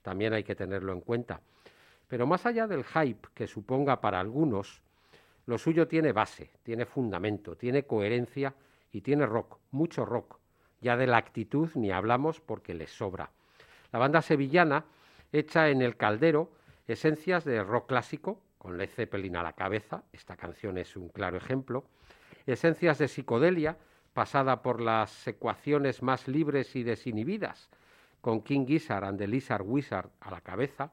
también 0.03 0.33
hay 0.33 0.43
que 0.43 0.55
tenerlo 0.55 0.93
en 0.93 1.01
cuenta. 1.01 1.41
Pero 2.07 2.27
más 2.27 2.45
allá 2.45 2.67
del 2.67 2.83
hype 2.83 3.29
que 3.33 3.47
suponga 3.47 3.99
para 3.99 4.19
algunos, 4.19 4.81
lo 5.47 5.57
suyo 5.57 5.87
tiene 5.87 6.11
base, 6.11 6.51
tiene 6.63 6.85
fundamento, 6.85 7.55
tiene 7.55 7.83
coherencia 7.83 8.53
y 8.91 9.01
tiene 9.01 9.25
rock, 9.25 9.57
mucho 9.71 10.05
rock. 10.05 10.37
Ya 10.81 10.95
de 10.95 11.07
la 11.07 11.17
actitud 11.17 11.69
ni 11.75 11.91
hablamos 11.91 12.39
porque 12.39 12.73
les 12.73 12.91
sobra. 12.91 13.31
La 13.91 13.99
banda 13.99 14.21
sevillana 14.21 14.85
echa 15.31 15.69
en 15.69 15.81
el 15.81 15.97
caldero 15.97 16.51
esencias 16.87 17.45
de 17.45 17.63
rock 17.63 17.87
clásico, 17.87 18.41
con 18.57 18.77
Led 18.77 18.89
Zeppelin 18.89 19.37
a 19.37 19.43
la 19.43 19.53
cabeza, 19.53 20.03
esta 20.11 20.35
canción 20.35 20.77
es 20.77 20.95
un 20.95 21.09
claro 21.09 21.37
ejemplo, 21.37 21.85
esencias 22.45 22.97
de 22.97 23.07
psicodelia, 23.07 23.77
pasada 24.13 24.61
por 24.61 24.81
las 24.81 25.27
ecuaciones 25.27 26.01
más 26.01 26.27
libres 26.27 26.75
y 26.75 26.83
desinhibidas, 26.83 27.69
con 28.21 28.41
King 28.41 28.65
Gizzard 28.65 29.05
and 29.05 29.17
the 29.17 29.27
Lizard 29.27 29.61
Wizard 29.61 30.09
a 30.19 30.31
la 30.31 30.41
cabeza, 30.41 30.91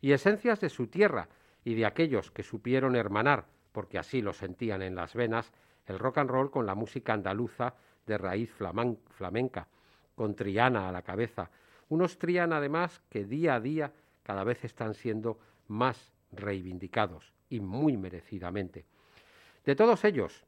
y 0.00 0.12
esencias 0.12 0.60
de 0.60 0.68
su 0.68 0.86
tierra 0.86 1.28
y 1.64 1.74
de 1.74 1.86
aquellos 1.86 2.30
que 2.30 2.42
supieron 2.42 2.94
hermanar, 2.94 3.46
porque 3.72 3.98
así 3.98 4.20
lo 4.20 4.32
sentían 4.32 4.82
en 4.82 4.94
las 4.94 5.14
venas, 5.14 5.52
el 5.86 5.98
rock 5.98 6.18
and 6.18 6.30
roll 6.30 6.50
con 6.50 6.66
la 6.66 6.74
música 6.74 7.14
andaluza 7.14 7.74
de 8.06 8.18
raíz 8.18 8.52
flamenca, 8.52 9.66
con 10.14 10.34
Triana 10.34 10.88
a 10.88 10.92
la 10.92 11.02
cabeza. 11.02 11.50
Unos 11.92 12.18
Triana 12.18 12.56
además 12.56 13.02
que 13.10 13.26
día 13.26 13.54
a 13.54 13.60
día 13.60 13.92
cada 14.22 14.44
vez 14.44 14.64
están 14.64 14.94
siendo 14.94 15.38
más 15.68 16.14
reivindicados 16.30 17.34
y 17.50 17.60
muy 17.60 17.98
merecidamente. 17.98 18.86
De 19.66 19.76
todos 19.76 20.02
ellos, 20.06 20.46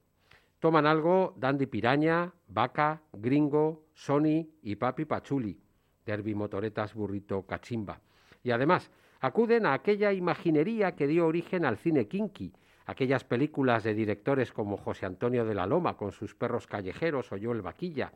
toman 0.58 0.86
algo 0.86 1.34
Dandy 1.36 1.66
Piraña, 1.66 2.32
Vaca, 2.48 3.02
Gringo, 3.12 3.84
Sony 3.92 4.48
y 4.62 4.76
Papi 4.76 5.04
Pachuli, 5.04 5.60
Derby 6.06 6.34
Motoretas 6.34 6.94
Burrito 6.94 7.42
Cachimba. 7.42 8.00
Y 8.42 8.50
además, 8.50 8.90
acuden 9.20 9.66
a 9.66 9.74
aquella 9.74 10.14
imaginería 10.14 10.96
que 10.96 11.06
dio 11.06 11.26
origen 11.26 11.66
al 11.66 11.76
cine 11.76 12.08
kinky, 12.08 12.54
aquellas 12.86 13.24
películas 13.24 13.84
de 13.84 13.92
directores 13.92 14.50
como 14.50 14.78
José 14.78 15.04
Antonio 15.04 15.44
de 15.44 15.54
la 15.54 15.66
Loma 15.66 15.98
con 15.98 16.10
sus 16.10 16.34
perros 16.34 16.66
callejeros 16.66 17.30
o 17.32 17.36
Joel 17.38 17.60
Vaquilla, 17.60 18.14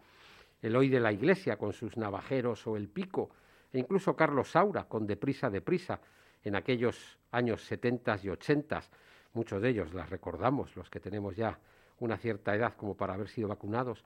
Eloy 0.62 0.88
de 0.88 1.00
la 1.00 1.12
Iglesia 1.12 1.56
con 1.56 1.72
sus 1.72 1.96
navajeros 1.96 2.66
o 2.66 2.76
El 2.76 2.88
Pico, 2.88 3.30
e 3.72 3.78
incluso 3.78 4.16
Carlos 4.16 4.50
Saura 4.50 4.84
con 4.84 5.06
Deprisa, 5.06 5.50
Deprisa, 5.50 6.00
en 6.42 6.56
aquellos 6.56 7.18
años 7.32 7.62
70 7.64 8.18
y 8.22 8.28
80, 8.30 8.82
muchos 9.34 9.60
de 9.60 9.68
ellos 9.68 9.92
las 9.94 10.08
recordamos, 10.10 10.74
los 10.76 10.88
que 10.90 11.00
tenemos 11.00 11.36
ya 11.36 11.58
una 12.00 12.16
cierta 12.16 12.54
edad 12.54 12.74
como 12.76 12.96
para 12.96 13.14
haber 13.14 13.28
sido 13.28 13.48
vacunados. 13.48 14.04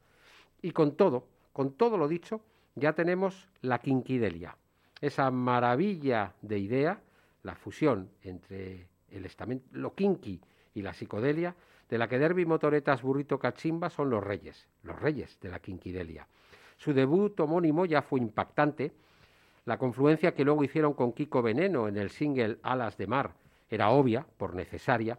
Y 0.60 0.72
con 0.72 0.96
todo, 0.96 1.26
con 1.52 1.74
todo 1.74 1.96
lo 1.96 2.08
dicho, 2.08 2.40
ya 2.74 2.92
tenemos 2.94 3.48
la 3.60 3.78
quinquidelia, 3.78 4.56
esa 5.00 5.30
maravilla 5.30 6.34
de 6.40 6.58
idea, 6.58 7.00
la 7.42 7.54
fusión 7.54 8.10
entre 8.22 8.88
el 9.10 9.26
estamento, 9.26 9.66
lo 9.72 9.94
kinky 9.94 10.40
y 10.74 10.82
la 10.82 10.94
psicodelia, 10.94 11.54
de 11.92 11.98
la 11.98 12.08
que 12.08 12.18
Derby, 12.18 12.46
Motoretas, 12.46 13.02
Burrito, 13.02 13.38
Cachimba 13.38 13.90
son 13.90 14.08
los 14.08 14.24
reyes, 14.24 14.66
los 14.82 14.98
reyes 14.98 15.38
de 15.42 15.50
la 15.50 15.58
quinquidelia. 15.58 16.26
Su 16.78 16.94
debut 16.94 17.38
homónimo 17.38 17.84
ya 17.84 18.00
fue 18.00 18.18
impactante. 18.18 18.92
La 19.66 19.76
confluencia 19.76 20.32
que 20.32 20.42
luego 20.42 20.64
hicieron 20.64 20.94
con 20.94 21.12
Kiko 21.12 21.42
Veneno 21.42 21.88
en 21.88 21.98
el 21.98 22.08
single 22.08 22.56
Alas 22.62 22.96
de 22.96 23.06
Mar 23.06 23.34
era 23.68 23.90
obvia, 23.90 24.24
por 24.38 24.54
necesaria, 24.54 25.18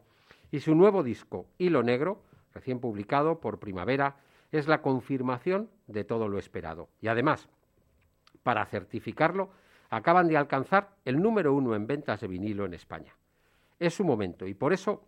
y 0.49 0.61
su 0.61 0.73
nuevo 0.73 1.03
disco, 1.03 1.45
Hilo 1.59 1.83
Negro, 1.83 2.23
recién 2.55 2.79
publicado 2.79 3.39
por 3.39 3.59
Primavera, 3.59 4.15
es 4.51 4.67
la 4.67 4.81
confirmación 4.81 5.69
de 5.85 6.03
todo 6.03 6.27
lo 6.27 6.39
esperado. 6.39 6.89
Y 7.01 7.07
además, 7.07 7.49
para 8.41 8.65
certificarlo, 8.65 9.51
acaban 9.91 10.27
de 10.27 10.37
alcanzar 10.37 10.89
el 11.05 11.21
número 11.21 11.53
uno 11.53 11.75
en 11.75 11.85
ventas 11.85 12.21
de 12.21 12.27
vinilo 12.27 12.65
en 12.65 12.73
España. 12.73 13.13
Es 13.77 13.93
su 13.93 14.03
momento 14.03 14.47
y 14.47 14.55
por 14.55 14.73
eso 14.73 15.03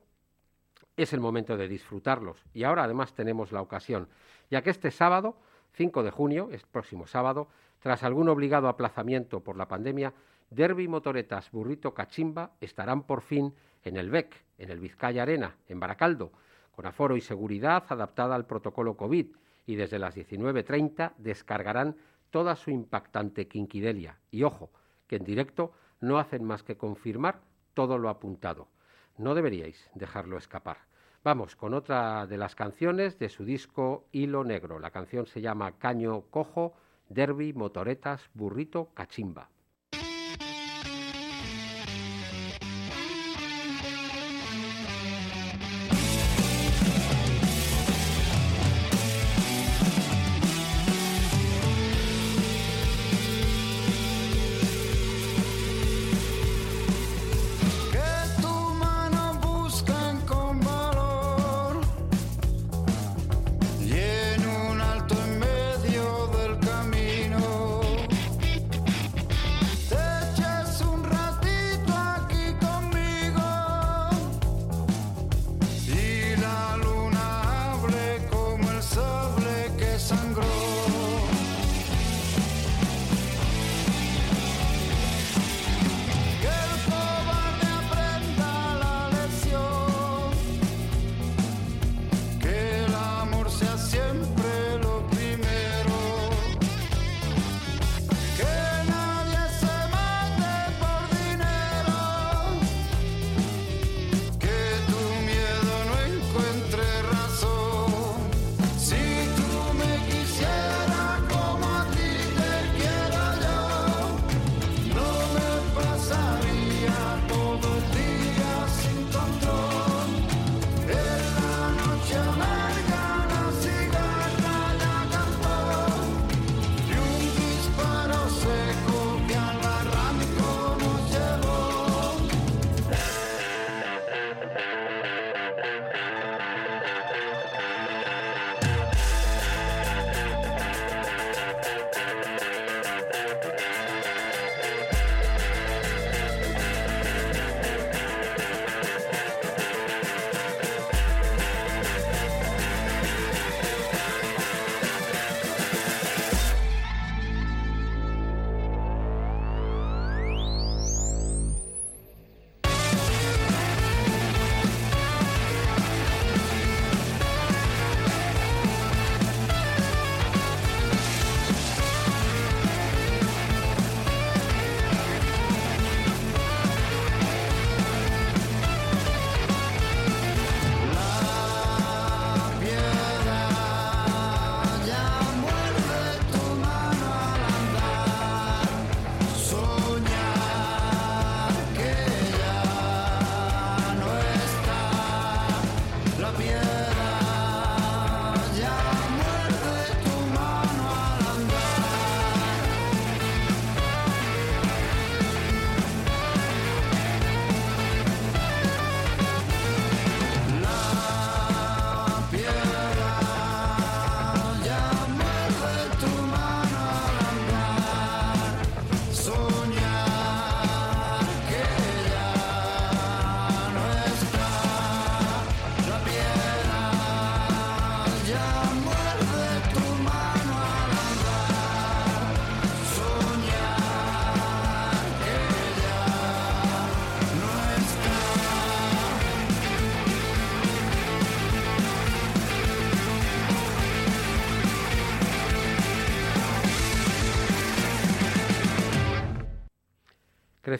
es 0.98 1.14
el 1.14 1.20
momento 1.20 1.58
de 1.58 1.68
disfrutarlos. 1.68 2.44
Y 2.54 2.64
ahora 2.64 2.84
además 2.84 3.14
tenemos 3.14 3.52
la 3.52 3.62
ocasión, 3.62 4.08
ya 4.50 4.62
que 4.62 4.70
este 4.70 4.92
sábado, 4.92 5.38
5 5.74 6.04
de 6.04 6.12
junio, 6.12 6.50
es 6.52 6.66
próximo 6.66 7.08
sábado, 7.08 7.48
tras 7.80 8.04
algún 8.04 8.30
obligado 8.30 8.68
aplazamiento 8.68 9.42
por 9.42 9.58
la 9.58 9.68
pandemia, 9.68 10.14
Derby 10.50 10.88
Motoretas 10.88 11.52
Burrito 11.52 11.94
Cachimba 11.94 12.52
estarán 12.62 13.04
por 13.04 13.22
fin 13.22 13.54
en 13.84 13.98
el 13.98 14.10
BEC, 14.10 14.44
en 14.58 14.72
el 14.72 14.80
Vizcaya 14.80 15.24
Arena, 15.24 15.56
en 15.68 15.80
Baracaldo, 15.80 16.32
con 16.72 16.86
aforo 16.86 17.16
y 17.16 17.22
seguridad 17.22 17.84
adaptada 17.90 18.36
al 18.36 18.46
protocolo 18.46 18.96
COVID 18.96 19.28
y 19.66 19.76
desde 19.76 20.00
las 20.00 20.16
19.30 20.16 21.14
descargarán 21.18 21.96
toda 22.30 22.56
su 22.56 22.70
impactante 22.72 23.48
quinquidelia. 23.48 24.20
Y 24.32 24.44
ojo, 24.44 24.70
que 25.08 25.18
en 25.18 25.24
directo 25.24 25.74
no 26.02 26.20
hacen 26.20 26.44
más 26.44 26.64
que 26.64 26.78
confirmar 26.78 27.40
todo 27.74 27.98
lo 27.98 28.10
apuntado. 28.10 28.68
No 29.18 29.34
deberíais 29.34 29.90
dejarlo 29.94 30.38
escapar. 30.38 30.78
Vamos 31.24 31.56
con 31.56 31.74
otra 31.74 32.28
de 32.28 32.38
las 32.38 32.54
canciones 32.54 33.18
de 33.18 33.30
su 33.30 33.46
disco 33.46 34.06
Hilo 34.12 34.44
Negro. 34.44 34.78
La 34.80 34.92
canción 34.92 35.26
se 35.26 35.42
llama 35.42 35.78
Caño 35.80 36.24
Cojo, 36.30 36.74
Derby, 37.10 37.54
Motoretas, 37.54 38.30
Burrito, 38.34 38.90
Cachimba. 38.94 39.50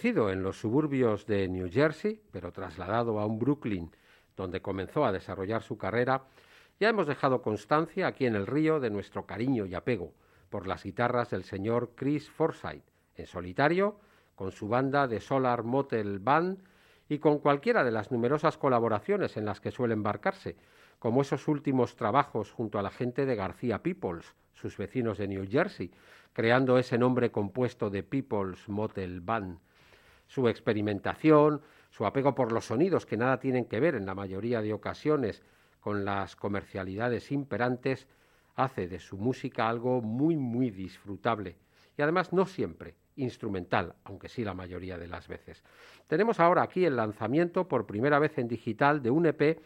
En 0.06 0.44
los 0.44 0.60
suburbios 0.60 1.26
de 1.26 1.48
New 1.48 1.68
Jersey, 1.72 2.22
pero 2.32 2.52
trasladado 2.52 3.20
a 3.20 3.26
un 3.26 3.40
Brooklyn 3.40 3.90
donde 4.38 4.62
comenzó 4.62 5.04
a 5.04 5.12
desarrollar 5.12 5.64
su 5.64 5.80
carrera, 5.80 6.26
ya 6.80 6.90
hemos 6.90 7.08
dejado 7.08 7.42
constancia 7.42 8.06
aquí 8.06 8.28
en 8.28 8.36
el 8.36 8.46
río 8.46 8.80
de 8.80 8.92
nuestro 8.92 9.26
cariño 9.26 9.66
y 9.66 9.74
apego 9.74 10.14
por 10.52 10.68
las 10.68 10.84
guitarras 10.84 11.32
del 11.32 11.44
señor 11.44 11.94
Chris 11.96 12.30
Forsyth, 12.30 12.84
en 13.16 13.26
solitario, 13.26 14.00
con 14.36 14.52
su 14.52 14.68
banda 14.68 15.08
de 15.08 15.20
Solar 15.20 15.64
Motel 15.64 16.20
Band 16.20 16.60
y 17.10 17.18
con 17.18 17.40
cualquiera 17.40 17.84
de 17.84 17.90
las 17.90 18.12
numerosas 18.12 18.60
colaboraciones 18.60 19.38
en 19.38 19.46
las 19.46 19.60
que 19.60 19.72
suele 19.72 19.96
embarcarse, 19.96 20.56
como 21.00 21.24
esos 21.24 21.48
últimos 21.48 21.96
trabajos 21.96 22.52
junto 22.52 22.78
a 22.78 22.84
la 22.84 22.92
gente 22.92 23.26
de 23.26 23.36
García 23.36 23.82
Peoples, 23.82 24.36
sus 24.54 24.78
vecinos 24.78 25.18
de 25.18 25.28
New 25.28 25.48
Jersey, 25.50 25.90
creando 26.32 26.78
ese 26.78 27.00
nombre 27.00 27.32
compuesto 27.32 27.90
de 27.90 28.04
People's 28.04 28.70
Motel 28.70 29.22
Band. 29.22 29.58
Su 30.28 30.48
experimentación, 30.48 31.62
su 31.90 32.06
apego 32.06 32.36
por 32.36 32.52
los 32.52 32.66
sonidos 32.66 33.06
que 33.06 33.18
nada 33.18 33.40
tienen 33.40 33.66
que 33.66 33.80
ver 33.80 33.96
en 33.96 34.06
la 34.06 34.16
mayoría 34.16 34.62
de 34.62 34.74
ocasiones 34.74 35.44
con 35.80 36.04
las 36.04 36.36
comercialidades 36.36 37.32
imperantes, 37.32 38.08
hace 38.56 38.88
de 38.88 39.00
su 39.00 39.18
música 39.18 39.70
algo 39.70 40.02
muy, 40.02 40.36
muy 40.36 40.72
disfrutable. 40.72 41.58
Y 41.98 42.02
además 42.02 42.34
no 42.34 42.46
siempre 42.46 42.96
instrumental, 43.16 43.96
aunque 44.04 44.30
sí 44.30 44.44
la 44.44 44.54
mayoría 44.54 44.98
de 44.98 45.08
las 45.08 45.28
veces. 45.28 45.64
Tenemos 46.08 46.40
ahora 46.40 46.64
aquí 46.64 46.86
el 46.86 46.96
lanzamiento 46.96 47.68
por 47.68 47.86
primera 47.86 48.20
vez 48.20 48.38
en 48.38 48.48
digital 48.48 49.02
de 49.02 49.12
un 49.12 49.26
EP 49.26 49.60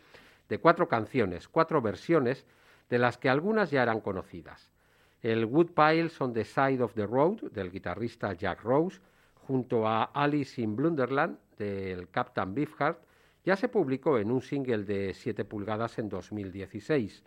de 0.48 0.60
cuatro 0.60 0.88
canciones, 0.88 1.48
cuatro 1.48 1.82
versiones, 1.82 2.46
de 2.90 3.00
las 3.00 3.18
que 3.18 3.30
algunas 3.30 3.72
ya 3.72 3.84
eran 3.84 4.02
conocidas. 4.02 4.70
El 5.22 5.46
Woodpiles 5.46 6.20
on 6.22 6.34
the 6.34 6.46
Side 6.46 6.82
of 6.82 6.94
the 6.94 7.06
Road 7.06 7.52
del 7.52 7.72
guitarrista 7.72 8.34
Jack 8.34 8.64
Rose, 8.64 9.00
junto 9.50 9.88
a 9.88 10.04
Alice 10.04 10.62
in 10.62 10.76
Blunderland 10.76 11.40
del 11.58 12.08
Captain 12.10 12.54
Beefheart, 12.54 13.00
ya 13.44 13.56
se 13.56 13.68
publicó 13.68 14.20
en 14.20 14.30
un 14.30 14.44
single 14.44 14.84
de 14.84 15.12
7 15.12 15.44
pulgadas 15.44 15.98
en 15.98 16.08
2016. 16.08 17.24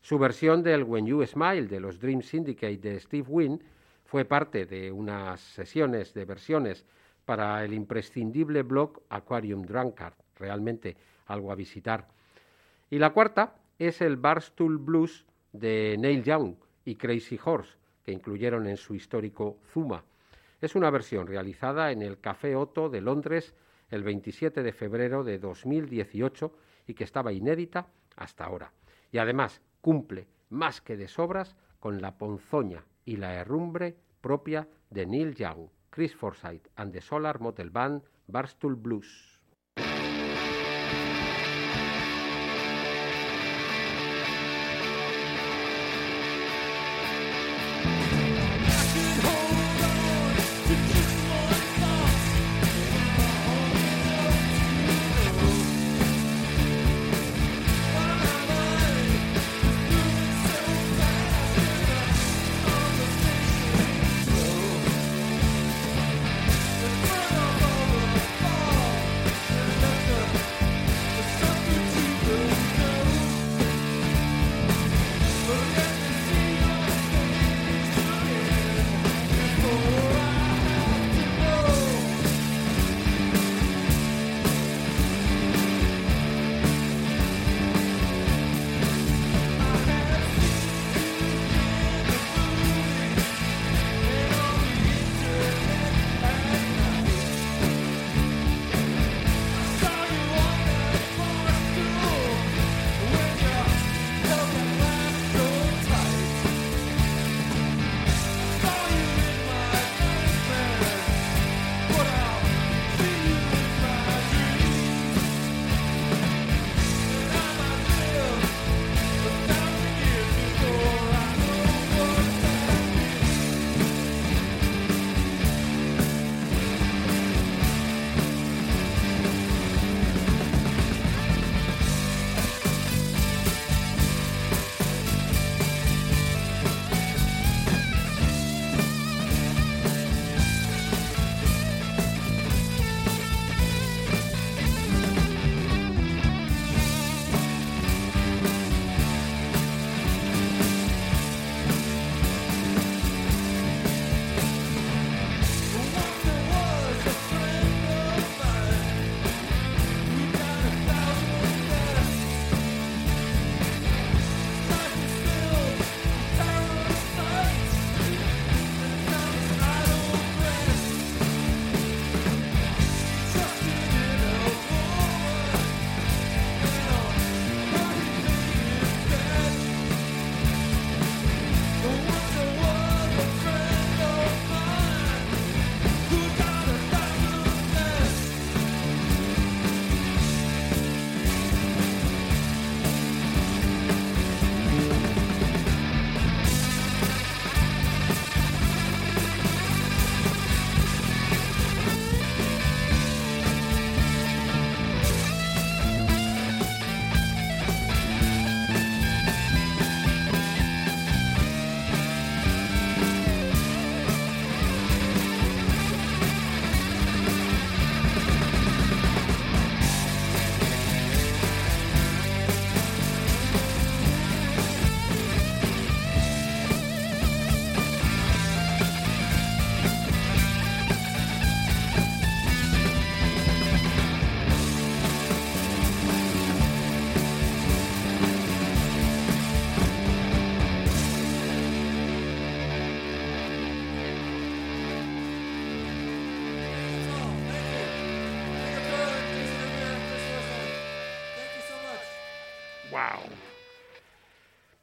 Su 0.00 0.18
versión 0.18 0.64
del 0.64 0.82
When 0.82 1.06
You 1.06 1.24
Smile 1.24 1.68
de 1.68 1.78
los 1.78 2.00
Dream 2.00 2.22
Syndicate 2.22 2.78
de 2.78 2.98
Steve 2.98 3.28
Wynn 3.28 3.62
fue 4.04 4.24
parte 4.24 4.66
de 4.66 4.90
unas 4.90 5.40
sesiones 5.40 6.12
de 6.14 6.24
versiones 6.24 6.84
para 7.24 7.64
el 7.64 7.74
imprescindible 7.74 8.64
blog 8.64 9.00
Aquarium 9.08 9.62
Drunkard, 9.62 10.14
realmente 10.34 10.96
algo 11.26 11.52
a 11.52 11.54
visitar. 11.54 12.08
Y 12.90 12.98
la 12.98 13.10
cuarta 13.10 13.54
es 13.78 14.00
el 14.00 14.16
Barstool 14.16 14.78
Blues 14.78 15.24
de 15.52 15.94
Neil 15.96 16.24
Young 16.24 16.56
y 16.84 16.96
Crazy 16.96 17.38
Horse, 17.44 17.74
que 18.04 18.10
incluyeron 18.10 18.66
en 18.66 18.76
su 18.76 18.96
histórico 18.96 19.58
Zuma. 19.72 20.02
Es 20.62 20.76
una 20.76 20.90
versión 20.90 21.26
realizada 21.26 21.90
en 21.90 22.02
el 22.02 22.20
Café 22.20 22.54
Otto 22.54 22.88
de 22.88 23.00
Londres 23.00 23.52
el 23.90 24.04
27 24.04 24.62
de 24.62 24.72
febrero 24.72 25.24
de 25.24 25.40
2018 25.40 26.52
y 26.86 26.94
que 26.94 27.02
estaba 27.02 27.32
inédita 27.32 27.88
hasta 28.14 28.44
ahora. 28.44 28.72
Y 29.10 29.18
además 29.18 29.60
cumple 29.80 30.28
más 30.50 30.80
que 30.80 30.96
de 30.96 31.08
sobras 31.08 31.56
con 31.80 32.00
la 32.00 32.16
ponzoña 32.16 32.84
y 33.04 33.16
la 33.16 33.34
herrumbre 33.34 33.96
propia 34.20 34.68
de 34.88 35.04
Neil 35.04 35.34
Young, 35.34 35.68
Chris 35.90 36.14
Forsyth 36.14 36.68
and 36.76 36.92
the 36.92 37.00
Solar 37.00 37.40
Motel 37.40 37.70
Band 37.70 38.04
Barstool 38.28 38.76
Blues. 38.76 39.31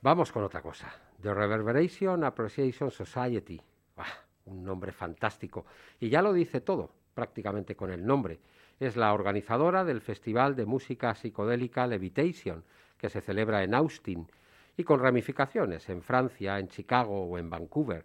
Vamos 0.09 0.31
con 0.31 0.43
otra 0.43 0.63
cosa. 0.63 0.91
The 1.21 1.35
Reverberation 1.35 2.23
Appreciation 2.23 2.89
Society. 2.89 3.61
un 4.45 4.63
nombre 4.63 4.91
fantástico. 4.91 5.67
Y 5.99 6.09
ya 6.09 6.23
lo 6.23 6.33
dice 6.33 6.61
todo, 6.61 6.89
prácticamente 7.13 7.75
con 7.75 7.91
el 7.91 8.03
nombre. 8.03 8.39
Es 8.79 8.97
la 8.97 9.13
organizadora 9.13 9.85
del 9.85 10.01
Festival 10.01 10.55
de 10.55 10.65
Música 10.65 11.13
Psicodélica 11.13 11.85
Levitation, 11.85 12.63
que 12.97 13.07
se 13.07 13.21
celebra 13.21 13.63
en 13.63 13.75
Austin 13.75 14.25
y 14.75 14.83
con 14.83 14.99
ramificaciones 14.99 15.87
en 15.89 16.01
Francia, 16.01 16.57
en 16.57 16.69
Chicago 16.69 17.25
o 17.25 17.37
en 17.37 17.51
Vancouver. 17.51 18.03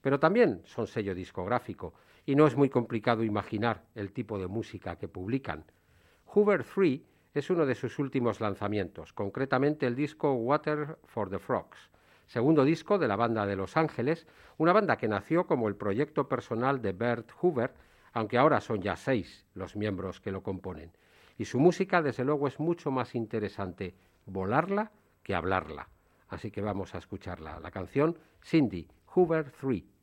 Pero 0.00 0.18
también 0.18 0.60
son 0.64 0.88
sello 0.88 1.14
discográfico 1.14 1.94
y 2.26 2.34
no 2.34 2.48
es 2.48 2.56
muy 2.56 2.68
complicado 2.68 3.22
imaginar 3.22 3.84
el 3.94 4.10
tipo 4.10 4.40
de 4.40 4.48
música 4.48 4.96
que 4.96 5.06
publican. 5.06 5.64
Hoover 6.24 6.64
3 6.64 7.00
es 7.34 7.50
uno 7.50 7.66
de 7.66 7.74
sus 7.74 7.98
últimos 7.98 8.40
lanzamientos, 8.40 9.12
concretamente 9.12 9.86
el 9.86 9.96
disco 9.96 10.32
Water 10.32 10.98
for 11.04 11.28
the 11.28 11.40
Frogs, 11.40 11.90
segundo 12.26 12.64
disco 12.64 12.96
de 12.98 13.08
la 13.08 13.16
banda 13.16 13.44
de 13.44 13.56
Los 13.56 13.76
Ángeles, 13.76 14.26
una 14.56 14.72
banda 14.72 14.96
que 14.96 15.08
nació 15.08 15.46
como 15.46 15.68
el 15.68 15.74
proyecto 15.74 16.28
personal 16.28 16.80
de 16.80 16.92
Bert 16.92 17.32
Hoover, 17.40 17.74
aunque 18.12 18.38
ahora 18.38 18.60
son 18.60 18.80
ya 18.80 18.94
seis 18.94 19.44
los 19.54 19.74
miembros 19.74 20.20
que 20.20 20.30
lo 20.30 20.42
componen. 20.42 20.92
Y 21.36 21.46
su 21.46 21.58
música, 21.58 22.00
desde 22.00 22.24
luego, 22.24 22.46
es 22.46 22.60
mucho 22.60 22.92
más 22.92 23.16
interesante 23.16 23.96
volarla 24.26 24.92
que 25.24 25.34
hablarla. 25.34 25.88
Así 26.28 26.52
que 26.52 26.60
vamos 26.60 26.94
a 26.94 26.98
escucharla. 26.98 27.58
La 27.58 27.72
canción 27.72 28.16
Cindy, 28.40 28.86
Hoover 29.06 29.50
3. 29.50 29.93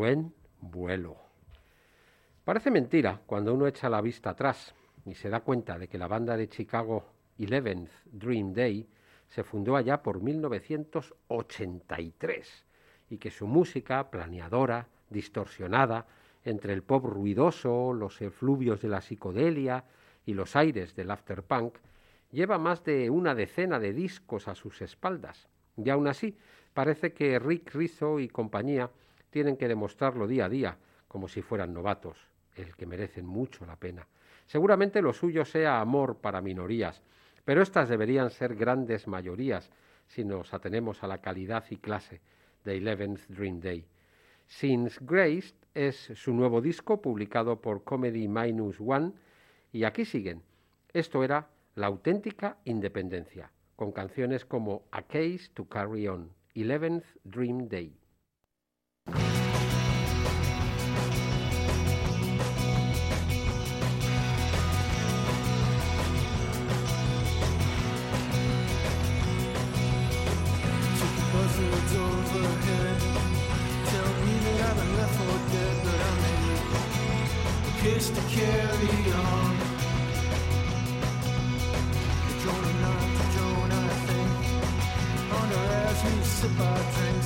Buen 0.00 0.32
vuelo. 0.60 1.16
Parece 2.44 2.70
mentira 2.70 3.20
cuando 3.26 3.52
uno 3.52 3.66
echa 3.66 3.90
la 3.90 4.00
vista 4.00 4.30
atrás 4.30 4.72
y 5.04 5.16
se 5.16 5.28
da 5.28 5.40
cuenta 5.40 5.76
de 5.76 5.88
que 5.88 5.98
la 5.98 6.06
banda 6.06 6.36
de 6.36 6.48
Chicago 6.48 7.04
Eleventh 7.36 7.90
Dream 8.04 8.52
Day 8.52 8.86
se 9.26 9.42
fundó 9.42 9.74
allá 9.74 10.00
por 10.00 10.22
1983 10.22 12.64
y 13.10 13.18
que 13.18 13.32
su 13.32 13.48
música 13.48 14.08
planeadora, 14.08 14.86
distorsionada, 15.10 16.06
entre 16.44 16.74
el 16.74 16.84
pop 16.84 17.04
ruidoso, 17.04 17.92
los 17.92 18.22
efluvios 18.22 18.80
de 18.80 18.90
la 18.90 19.00
psicodelia 19.00 19.82
y 20.24 20.34
los 20.34 20.54
aires 20.54 20.94
del 20.94 21.10
afterpunk, 21.10 21.74
lleva 22.30 22.56
más 22.56 22.84
de 22.84 23.10
una 23.10 23.34
decena 23.34 23.80
de 23.80 23.92
discos 23.92 24.46
a 24.46 24.54
sus 24.54 24.80
espaldas. 24.80 25.48
Y 25.76 25.90
aún 25.90 26.06
así, 26.06 26.38
parece 26.72 27.12
que 27.12 27.40
Rick 27.40 27.74
Rizzo 27.74 28.20
y 28.20 28.28
compañía 28.28 28.92
tienen 29.30 29.56
que 29.56 29.68
demostrarlo 29.68 30.26
día 30.26 30.46
a 30.46 30.48
día, 30.48 30.78
como 31.06 31.28
si 31.28 31.42
fueran 31.42 31.72
novatos, 31.72 32.18
el 32.56 32.74
que 32.76 32.86
merecen 32.86 33.26
mucho 33.26 33.66
la 33.66 33.76
pena. 33.76 34.06
Seguramente 34.46 35.02
lo 35.02 35.12
suyo 35.12 35.44
sea 35.44 35.80
amor 35.80 36.18
para 36.18 36.40
minorías, 36.40 37.02
pero 37.44 37.62
estas 37.62 37.88
deberían 37.88 38.30
ser 38.30 38.56
grandes 38.56 39.06
mayorías 39.06 39.70
si 40.06 40.24
nos 40.24 40.52
atenemos 40.54 41.02
a 41.02 41.06
la 41.06 41.18
calidad 41.18 41.64
y 41.70 41.76
clase 41.76 42.20
de 42.64 42.76
Eleventh 42.76 43.20
Dream 43.28 43.60
Day. 43.60 43.86
Since 44.46 44.98
Grace 45.02 45.54
es 45.74 45.96
su 45.96 46.32
nuevo 46.32 46.60
disco 46.60 47.00
publicado 47.02 47.60
por 47.60 47.84
Comedy 47.84 48.28
Minus 48.28 48.80
One 48.80 49.12
y 49.72 49.84
aquí 49.84 50.04
siguen. 50.04 50.42
Esto 50.92 51.22
era 51.22 51.50
La 51.74 51.86
auténtica 51.86 52.56
independencia, 52.64 53.52
con 53.76 53.92
canciones 53.92 54.44
como 54.44 54.84
A 54.90 55.02
Case 55.02 55.50
to 55.54 55.66
Carry 55.66 56.08
On, 56.08 56.32
Eleventh 56.54 57.04
Dream 57.24 57.68
Day. 57.68 57.94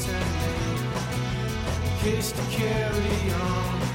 Our 0.08 0.20
drinks 0.20 0.82
and 1.68 1.80
make 1.80 2.00
case 2.00 2.32
to 2.32 2.42
carry 2.50 3.32
on. 3.34 3.91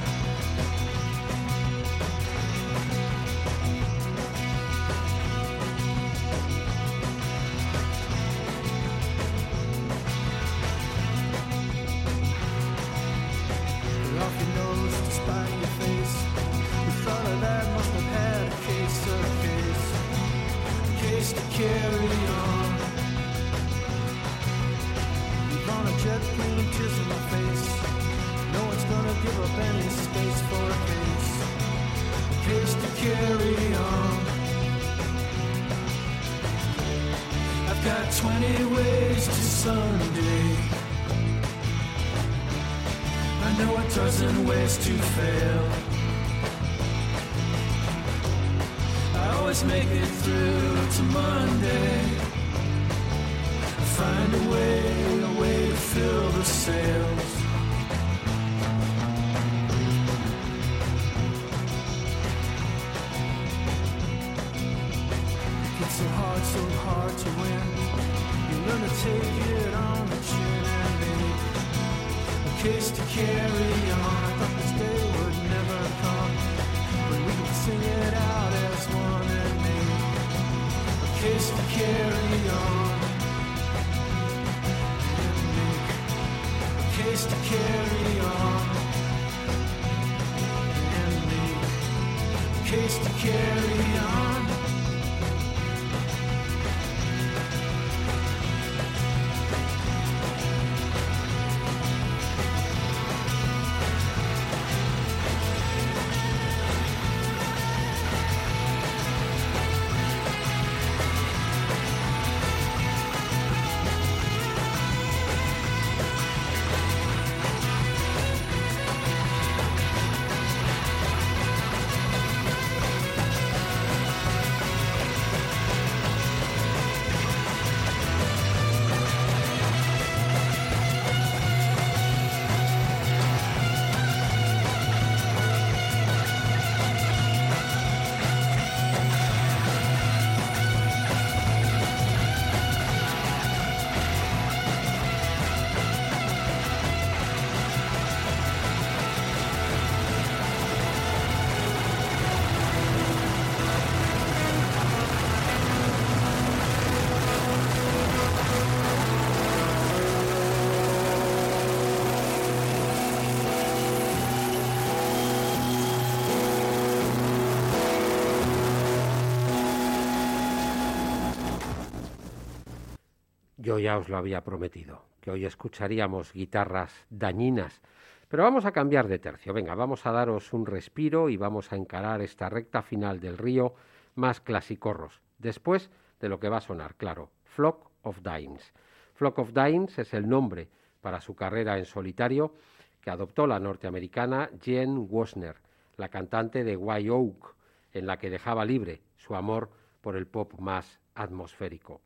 Yo 173.68 173.78
ya 173.78 173.98
os 173.98 174.08
lo 174.08 174.16
había 174.16 174.44
prometido, 174.44 175.02
que 175.20 175.30
hoy 175.30 175.44
escucharíamos 175.44 176.32
guitarras 176.32 177.04
dañinas. 177.10 177.82
Pero 178.30 178.42
vamos 178.42 178.64
a 178.64 178.72
cambiar 178.72 179.08
de 179.08 179.18
tercio. 179.18 179.52
Venga, 179.52 179.74
vamos 179.74 180.06
a 180.06 180.12
daros 180.12 180.54
un 180.54 180.64
respiro 180.64 181.28
y 181.28 181.36
vamos 181.36 181.70
a 181.70 181.76
encarar 181.76 182.22
esta 182.22 182.48
recta 182.48 182.80
final 182.80 183.20
del 183.20 183.36
río 183.36 183.74
más 184.14 184.40
clasicorros. 184.40 185.20
Después 185.36 185.90
de 186.18 186.30
lo 186.30 186.40
que 186.40 186.48
va 186.48 186.56
a 186.56 186.62
sonar, 186.62 186.94
claro, 186.94 187.30
Flock 187.44 187.90
of 188.04 188.22
Dimes. 188.22 188.72
Flock 189.12 189.38
of 189.38 189.52
Dimes 189.52 189.98
es 189.98 190.14
el 190.14 190.26
nombre 190.26 190.70
para 191.02 191.20
su 191.20 191.36
carrera 191.36 191.76
en 191.76 191.84
solitario 191.84 192.54
que 193.02 193.10
adoptó 193.10 193.46
la 193.46 193.60
norteamericana 193.60 194.48
Jen 194.62 195.06
Wosner, 195.10 195.56
la 195.98 196.08
cantante 196.08 196.64
de 196.64 196.74
White 196.74 197.10
Oak, 197.10 197.54
en 197.92 198.06
la 198.06 198.18
que 198.18 198.30
dejaba 198.30 198.64
libre 198.64 199.02
su 199.18 199.34
amor 199.34 199.68
por 200.00 200.16
el 200.16 200.26
pop 200.26 200.58
más 200.58 201.00
atmosférico. 201.14 202.00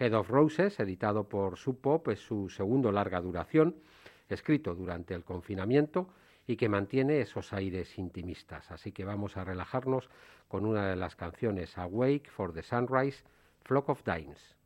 Head 0.00 0.14
of 0.14 0.30
Roses, 0.30 0.80
editado 0.80 1.28
por 1.28 1.58
Sub 1.58 1.78
Pop, 1.78 2.08
es 2.08 2.20
su 2.20 2.48
segundo 2.48 2.90
larga 2.90 3.20
duración, 3.20 3.76
escrito 4.30 4.74
durante 4.74 5.12
el 5.12 5.24
confinamiento 5.24 6.08
y 6.46 6.56
que 6.56 6.70
mantiene 6.70 7.20
esos 7.20 7.52
aires 7.52 7.98
intimistas. 7.98 8.70
Así 8.70 8.92
que 8.92 9.04
vamos 9.04 9.36
a 9.36 9.44
relajarnos 9.44 10.08
con 10.48 10.64
una 10.64 10.88
de 10.88 10.96
las 10.96 11.16
canciones 11.16 11.76
Awake 11.76 12.30
for 12.30 12.54
the 12.54 12.62
Sunrise, 12.62 13.22
Flock 13.62 13.90
of 13.90 14.02
Dimes. 14.02 14.56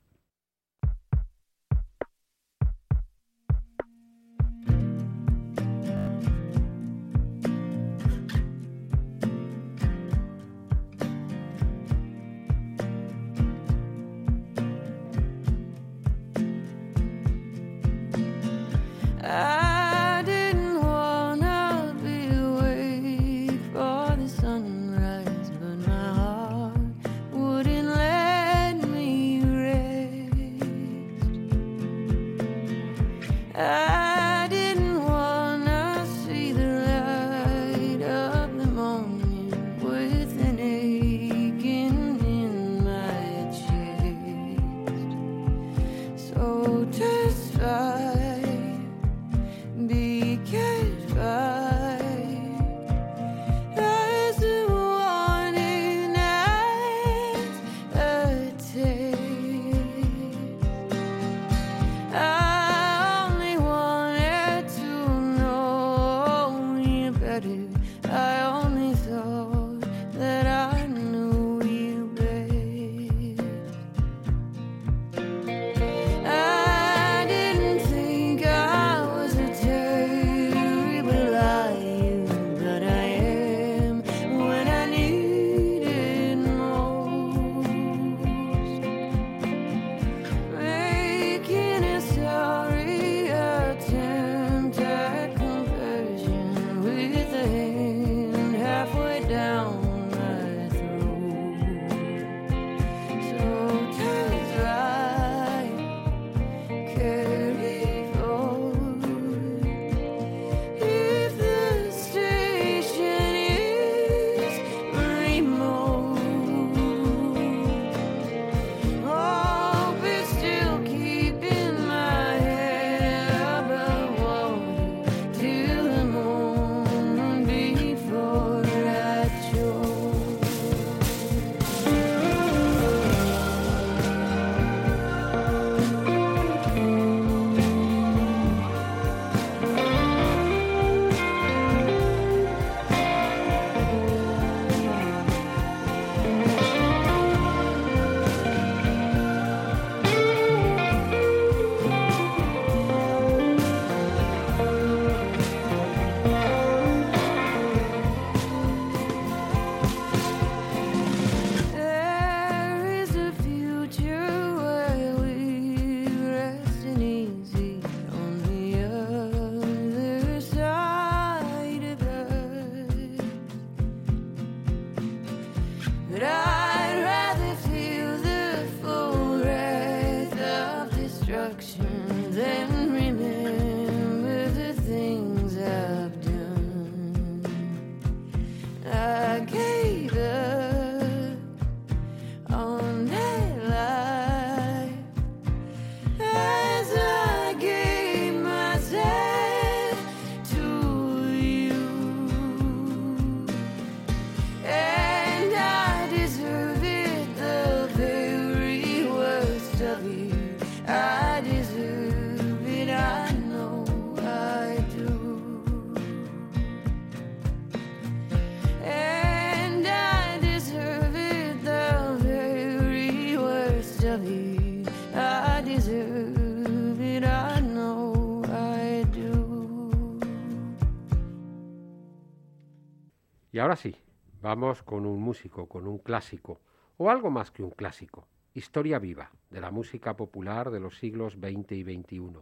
Y 233.55 233.61
ahora 233.61 233.77
sí, 233.77 233.95
vamos 234.43 234.83
con 234.83 235.07
un 235.07 235.23
músico, 235.23 235.69
con 235.69 235.87
un 235.87 235.99
clásico, 235.99 236.59
o 236.97 237.09
algo 237.09 237.31
más 237.31 237.53
que 237.53 237.63
un 237.63 237.71
clásico, 237.71 238.27
historia 238.53 238.99
viva 238.99 239.31
de 239.49 239.61
la 239.61 239.71
música 239.71 240.17
popular 240.17 240.73
de 240.73 240.81
los 240.81 240.99
siglos 240.99 241.35
XX 241.35 241.71
y 241.71 241.85
XXI. 241.85 242.33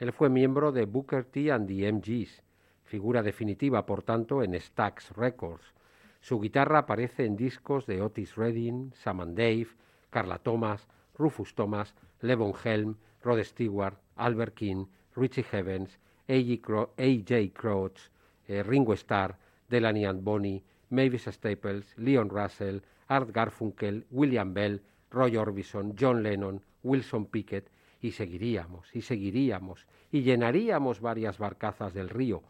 Él 0.00 0.12
fue 0.12 0.30
miembro 0.30 0.72
de 0.72 0.84
Booker 0.84 1.24
T 1.26 1.52
and 1.52 1.68
the 1.68 1.92
MGs, 1.92 2.42
figura 2.82 3.22
definitiva, 3.22 3.86
por 3.86 4.02
tanto, 4.02 4.42
en 4.42 4.60
Stax 4.60 5.12
Records. 5.12 5.74
Su 6.20 6.40
guitarra 6.40 6.80
aparece 6.80 7.24
en 7.24 7.36
discos 7.36 7.86
de 7.86 8.02
Otis 8.02 8.34
Redding, 8.34 8.92
Sam 8.94 9.36
Dave, 9.36 9.68
Carla 10.10 10.38
Thomas, 10.38 10.88
Rufus 11.16 11.54
Thomas, 11.54 11.94
Levon 12.20 12.54
Helm, 12.64 12.96
Rod 13.22 13.44
Stewart, 13.44 13.96
Albert 14.16 14.54
King, 14.54 14.86
Richie 15.14 15.46
Heavens, 15.52 16.00
A.J. 16.26 17.52
Crouch, 17.54 18.10
eh, 18.48 18.64
Ringo 18.64 18.94
Starr, 18.94 19.36
Delaney 19.72 20.04
and 20.04 20.22
Bonnie, 20.22 20.62
Mavis 20.90 21.24
Staples, 21.30 21.96
Leon 21.96 22.28
Russell, 22.28 22.80
Art 23.08 23.30
Garfunkel, 23.32 24.04
William 24.10 24.52
Bell, 24.52 24.82
Roy 25.10 25.38
Orbison, 25.38 25.94
John 25.98 26.22
Lennon, 26.22 26.62
Wilson 26.82 27.24
Pickett, 27.24 27.70
y 28.02 28.12
seguiríamos, 28.12 28.94
y 28.94 29.00
seguiríamos, 29.00 29.86
y 30.10 30.20
llenaríamos 30.20 31.00
varias 31.00 31.38
barcazas 31.38 31.94
del 31.94 32.10
río, 32.10 32.42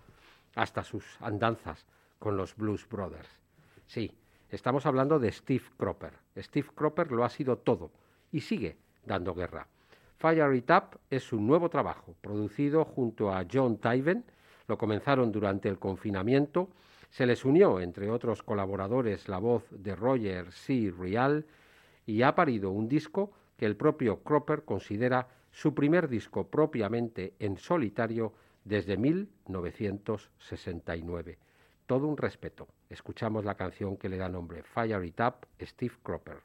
hasta 0.56 0.82
sus 0.82 1.04
andanzas 1.20 1.86
con 2.18 2.36
los 2.36 2.56
Blues 2.56 2.88
Brothers. 2.88 3.28
Sí, 3.86 4.10
estamos 4.50 4.84
hablando 4.84 5.20
de 5.20 5.30
Steve 5.30 5.64
Cropper. 5.76 6.14
Steve 6.38 6.68
Cropper 6.74 7.12
lo 7.12 7.24
ha 7.24 7.28
sido 7.28 7.58
todo 7.58 7.92
y 8.32 8.40
sigue 8.40 8.78
dando 9.06 9.32
guerra. 9.32 9.68
Fire 10.16 10.54
It 10.56 10.70
Up 10.70 10.98
es 11.08 11.22
su 11.22 11.40
nuevo 11.40 11.68
trabajo, 11.68 12.16
producido 12.20 12.84
junto 12.84 13.32
a 13.32 13.46
John 13.50 13.76
Tyven. 13.76 14.24
Lo 14.66 14.76
comenzaron 14.76 15.30
durante 15.30 15.68
el 15.68 15.78
confinamiento. 15.78 16.68
Se 17.12 17.26
les 17.26 17.44
unió, 17.44 17.78
entre 17.78 18.10
otros 18.10 18.42
colaboradores, 18.42 19.28
la 19.28 19.36
voz 19.36 19.64
de 19.70 19.94
Roger 19.94 20.50
C. 20.50 20.90
Real 20.98 21.44
y 22.06 22.22
ha 22.22 22.34
parido 22.34 22.70
un 22.70 22.88
disco 22.88 23.32
que 23.58 23.66
el 23.66 23.76
propio 23.76 24.20
Cropper 24.20 24.64
considera 24.64 25.28
su 25.50 25.74
primer 25.74 26.08
disco 26.08 26.46
propiamente 26.46 27.34
en 27.38 27.58
solitario 27.58 28.32
desde 28.64 28.96
1969. 28.96 31.36
Todo 31.84 32.06
un 32.06 32.16
respeto. 32.16 32.66
Escuchamos 32.88 33.44
la 33.44 33.56
canción 33.56 33.98
que 33.98 34.08
le 34.08 34.16
da 34.16 34.30
nombre 34.30 34.62
Fire 34.62 35.04
It 35.04 35.20
Up, 35.20 35.46
Steve 35.60 35.96
Cropper. 36.02 36.38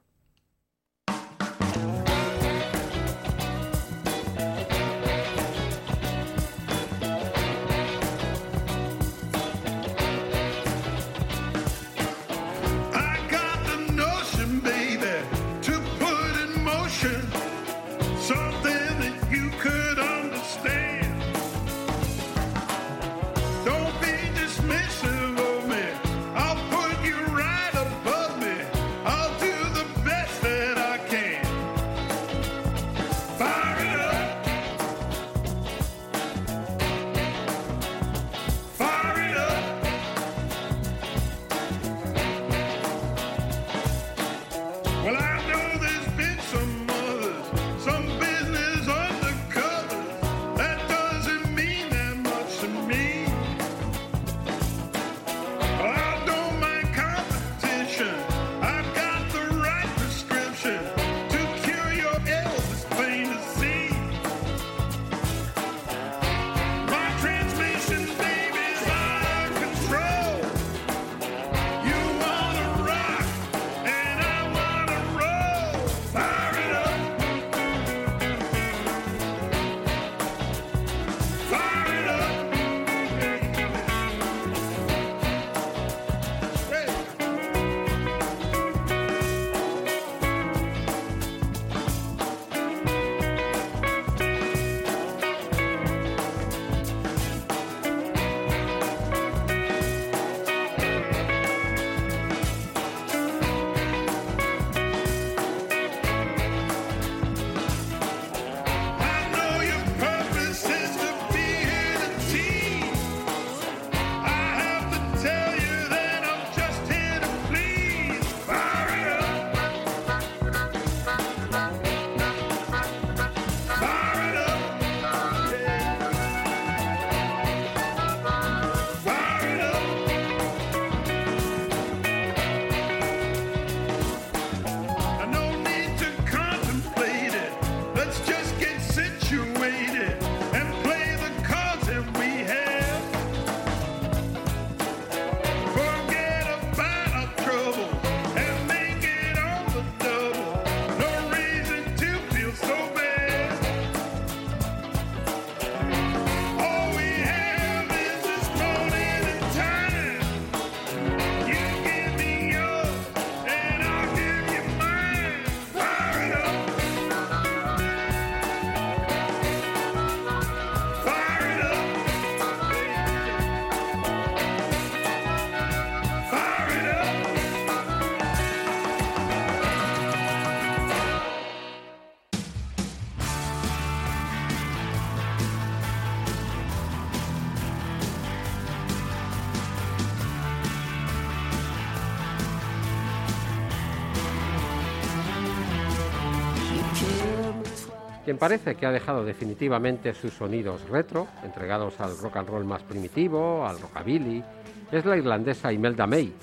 Quien 198.28 198.38
parece 198.38 198.76
que 198.76 198.86
ha 198.86 198.92
dejado 198.92 199.24
definitivamente 199.24 200.14
sus 200.14 200.34
sonidos 200.34 200.90
retro, 200.90 201.30
entregados 201.46 201.98
al 202.02 202.18
rock 202.18 202.36
and 202.36 202.50
roll 202.50 202.66
más 202.66 202.84
primitivo, 202.84 203.66
al 203.66 203.80
rockabilly, 203.80 204.44
es 204.92 205.06
la 205.06 205.16
irlandesa 205.16 205.72
Imelda 205.72 206.06
May, 206.06 206.34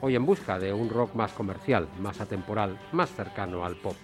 hoy 0.00 0.16
en 0.16 0.26
busca 0.26 0.58
de 0.58 0.72
un 0.72 0.90
rock 0.90 1.14
más 1.14 1.30
comercial, 1.30 1.86
más 2.00 2.20
atemporal, 2.20 2.76
más 2.90 3.12
cercano 3.12 3.64
al 3.64 3.76
pop. 3.76 3.94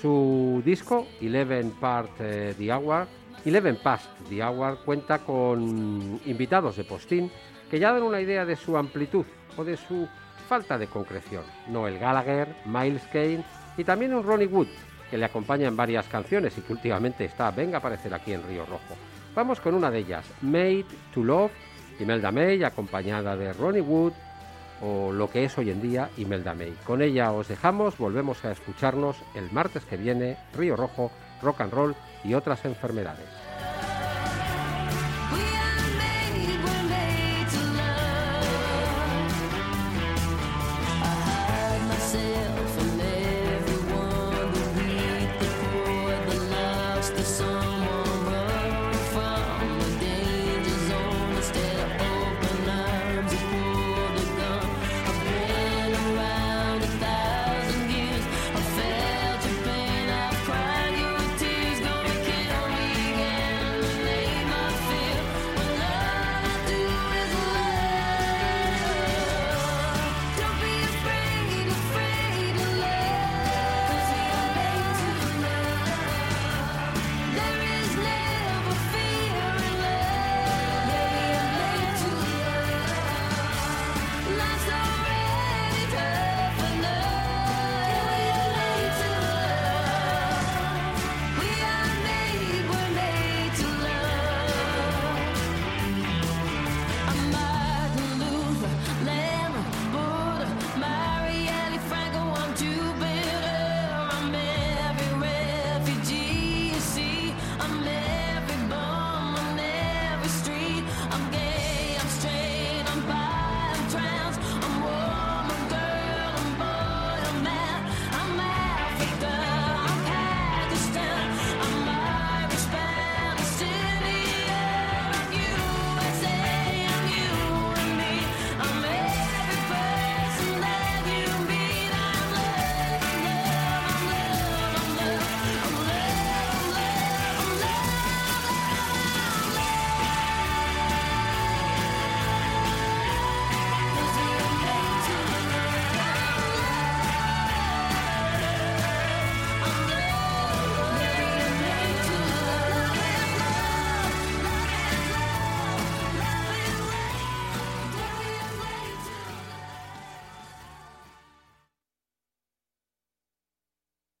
Su 0.00 0.62
disco, 0.64 1.06
Eleven 1.20 1.72
Part 1.72 2.12
eh, 2.20 2.54
the 2.56 2.72
Hour, 2.72 3.06
Eleven 3.44 3.76
Past 3.82 4.08
the 4.30 4.42
Hour, 4.42 4.78
cuenta 4.86 5.18
con 5.18 6.18
invitados 6.24 6.78
de 6.78 6.84
postín 6.84 7.30
que 7.70 7.78
ya 7.78 7.92
dan 7.92 8.04
una 8.04 8.22
idea 8.22 8.46
de 8.46 8.56
su 8.56 8.78
amplitud 8.78 9.26
o 9.58 9.64
de 9.64 9.76
su 9.76 10.08
falta 10.48 10.78
de 10.78 10.86
concreción. 10.86 11.44
Noel 11.68 11.98
Gallagher, 11.98 12.56
Miles 12.64 13.06
Kane 13.12 13.44
y 13.76 13.84
también 13.84 14.14
un 14.14 14.24
Ronnie 14.24 14.46
Wood, 14.46 14.68
que 15.10 15.18
le 15.18 15.24
acompaña 15.24 15.68
en 15.68 15.76
varias 15.76 16.06
canciones 16.06 16.56
y 16.58 16.60
que 16.62 16.72
últimamente 16.72 17.24
está, 17.24 17.50
venga 17.50 17.76
a 17.76 17.80
aparecer 17.80 18.12
aquí 18.14 18.32
en 18.32 18.42
Río 18.46 18.64
Rojo. 18.66 18.96
Vamos 19.34 19.60
con 19.60 19.74
una 19.74 19.90
de 19.90 20.00
ellas, 20.00 20.24
Made 20.42 20.86
to 21.14 21.22
Love, 21.22 21.52
Imelda 22.00 22.30
May, 22.30 22.62
acompañada 22.64 23.36
de 23.36 23.52
Ronnie 23.52 23.80
Wood, 23.80 24.12
o 24.80 25.12
lo 25.12 25.30
que 25.30 25.44
es 25.44 25.58
hoy 25.58 25.70
en 25.70 25.82
día 25.82 26.10
Imelda 26.16 26.54
May. 26.54 26.74
Con 26.84 27.02
ella 27.02 27.32
os 27.32 27.48
dejamos, 27.48 27.98
volvemos 27.98 28.44
a 28.44 28.52
escucharnos 28.52 29.16
el 29.34 29.50
martes 29.50 29.84
que 29.84 29.96
viene, 29.96 30.36
Río 30.56 30.76
Rojo, 30.76 31.10
Rock 31.42 31.62
and 31.62 31.72
Roll 31.72 31.94
y 32.24 32.34
otras 32.34 32.64
enfermedades. 32.64 33.37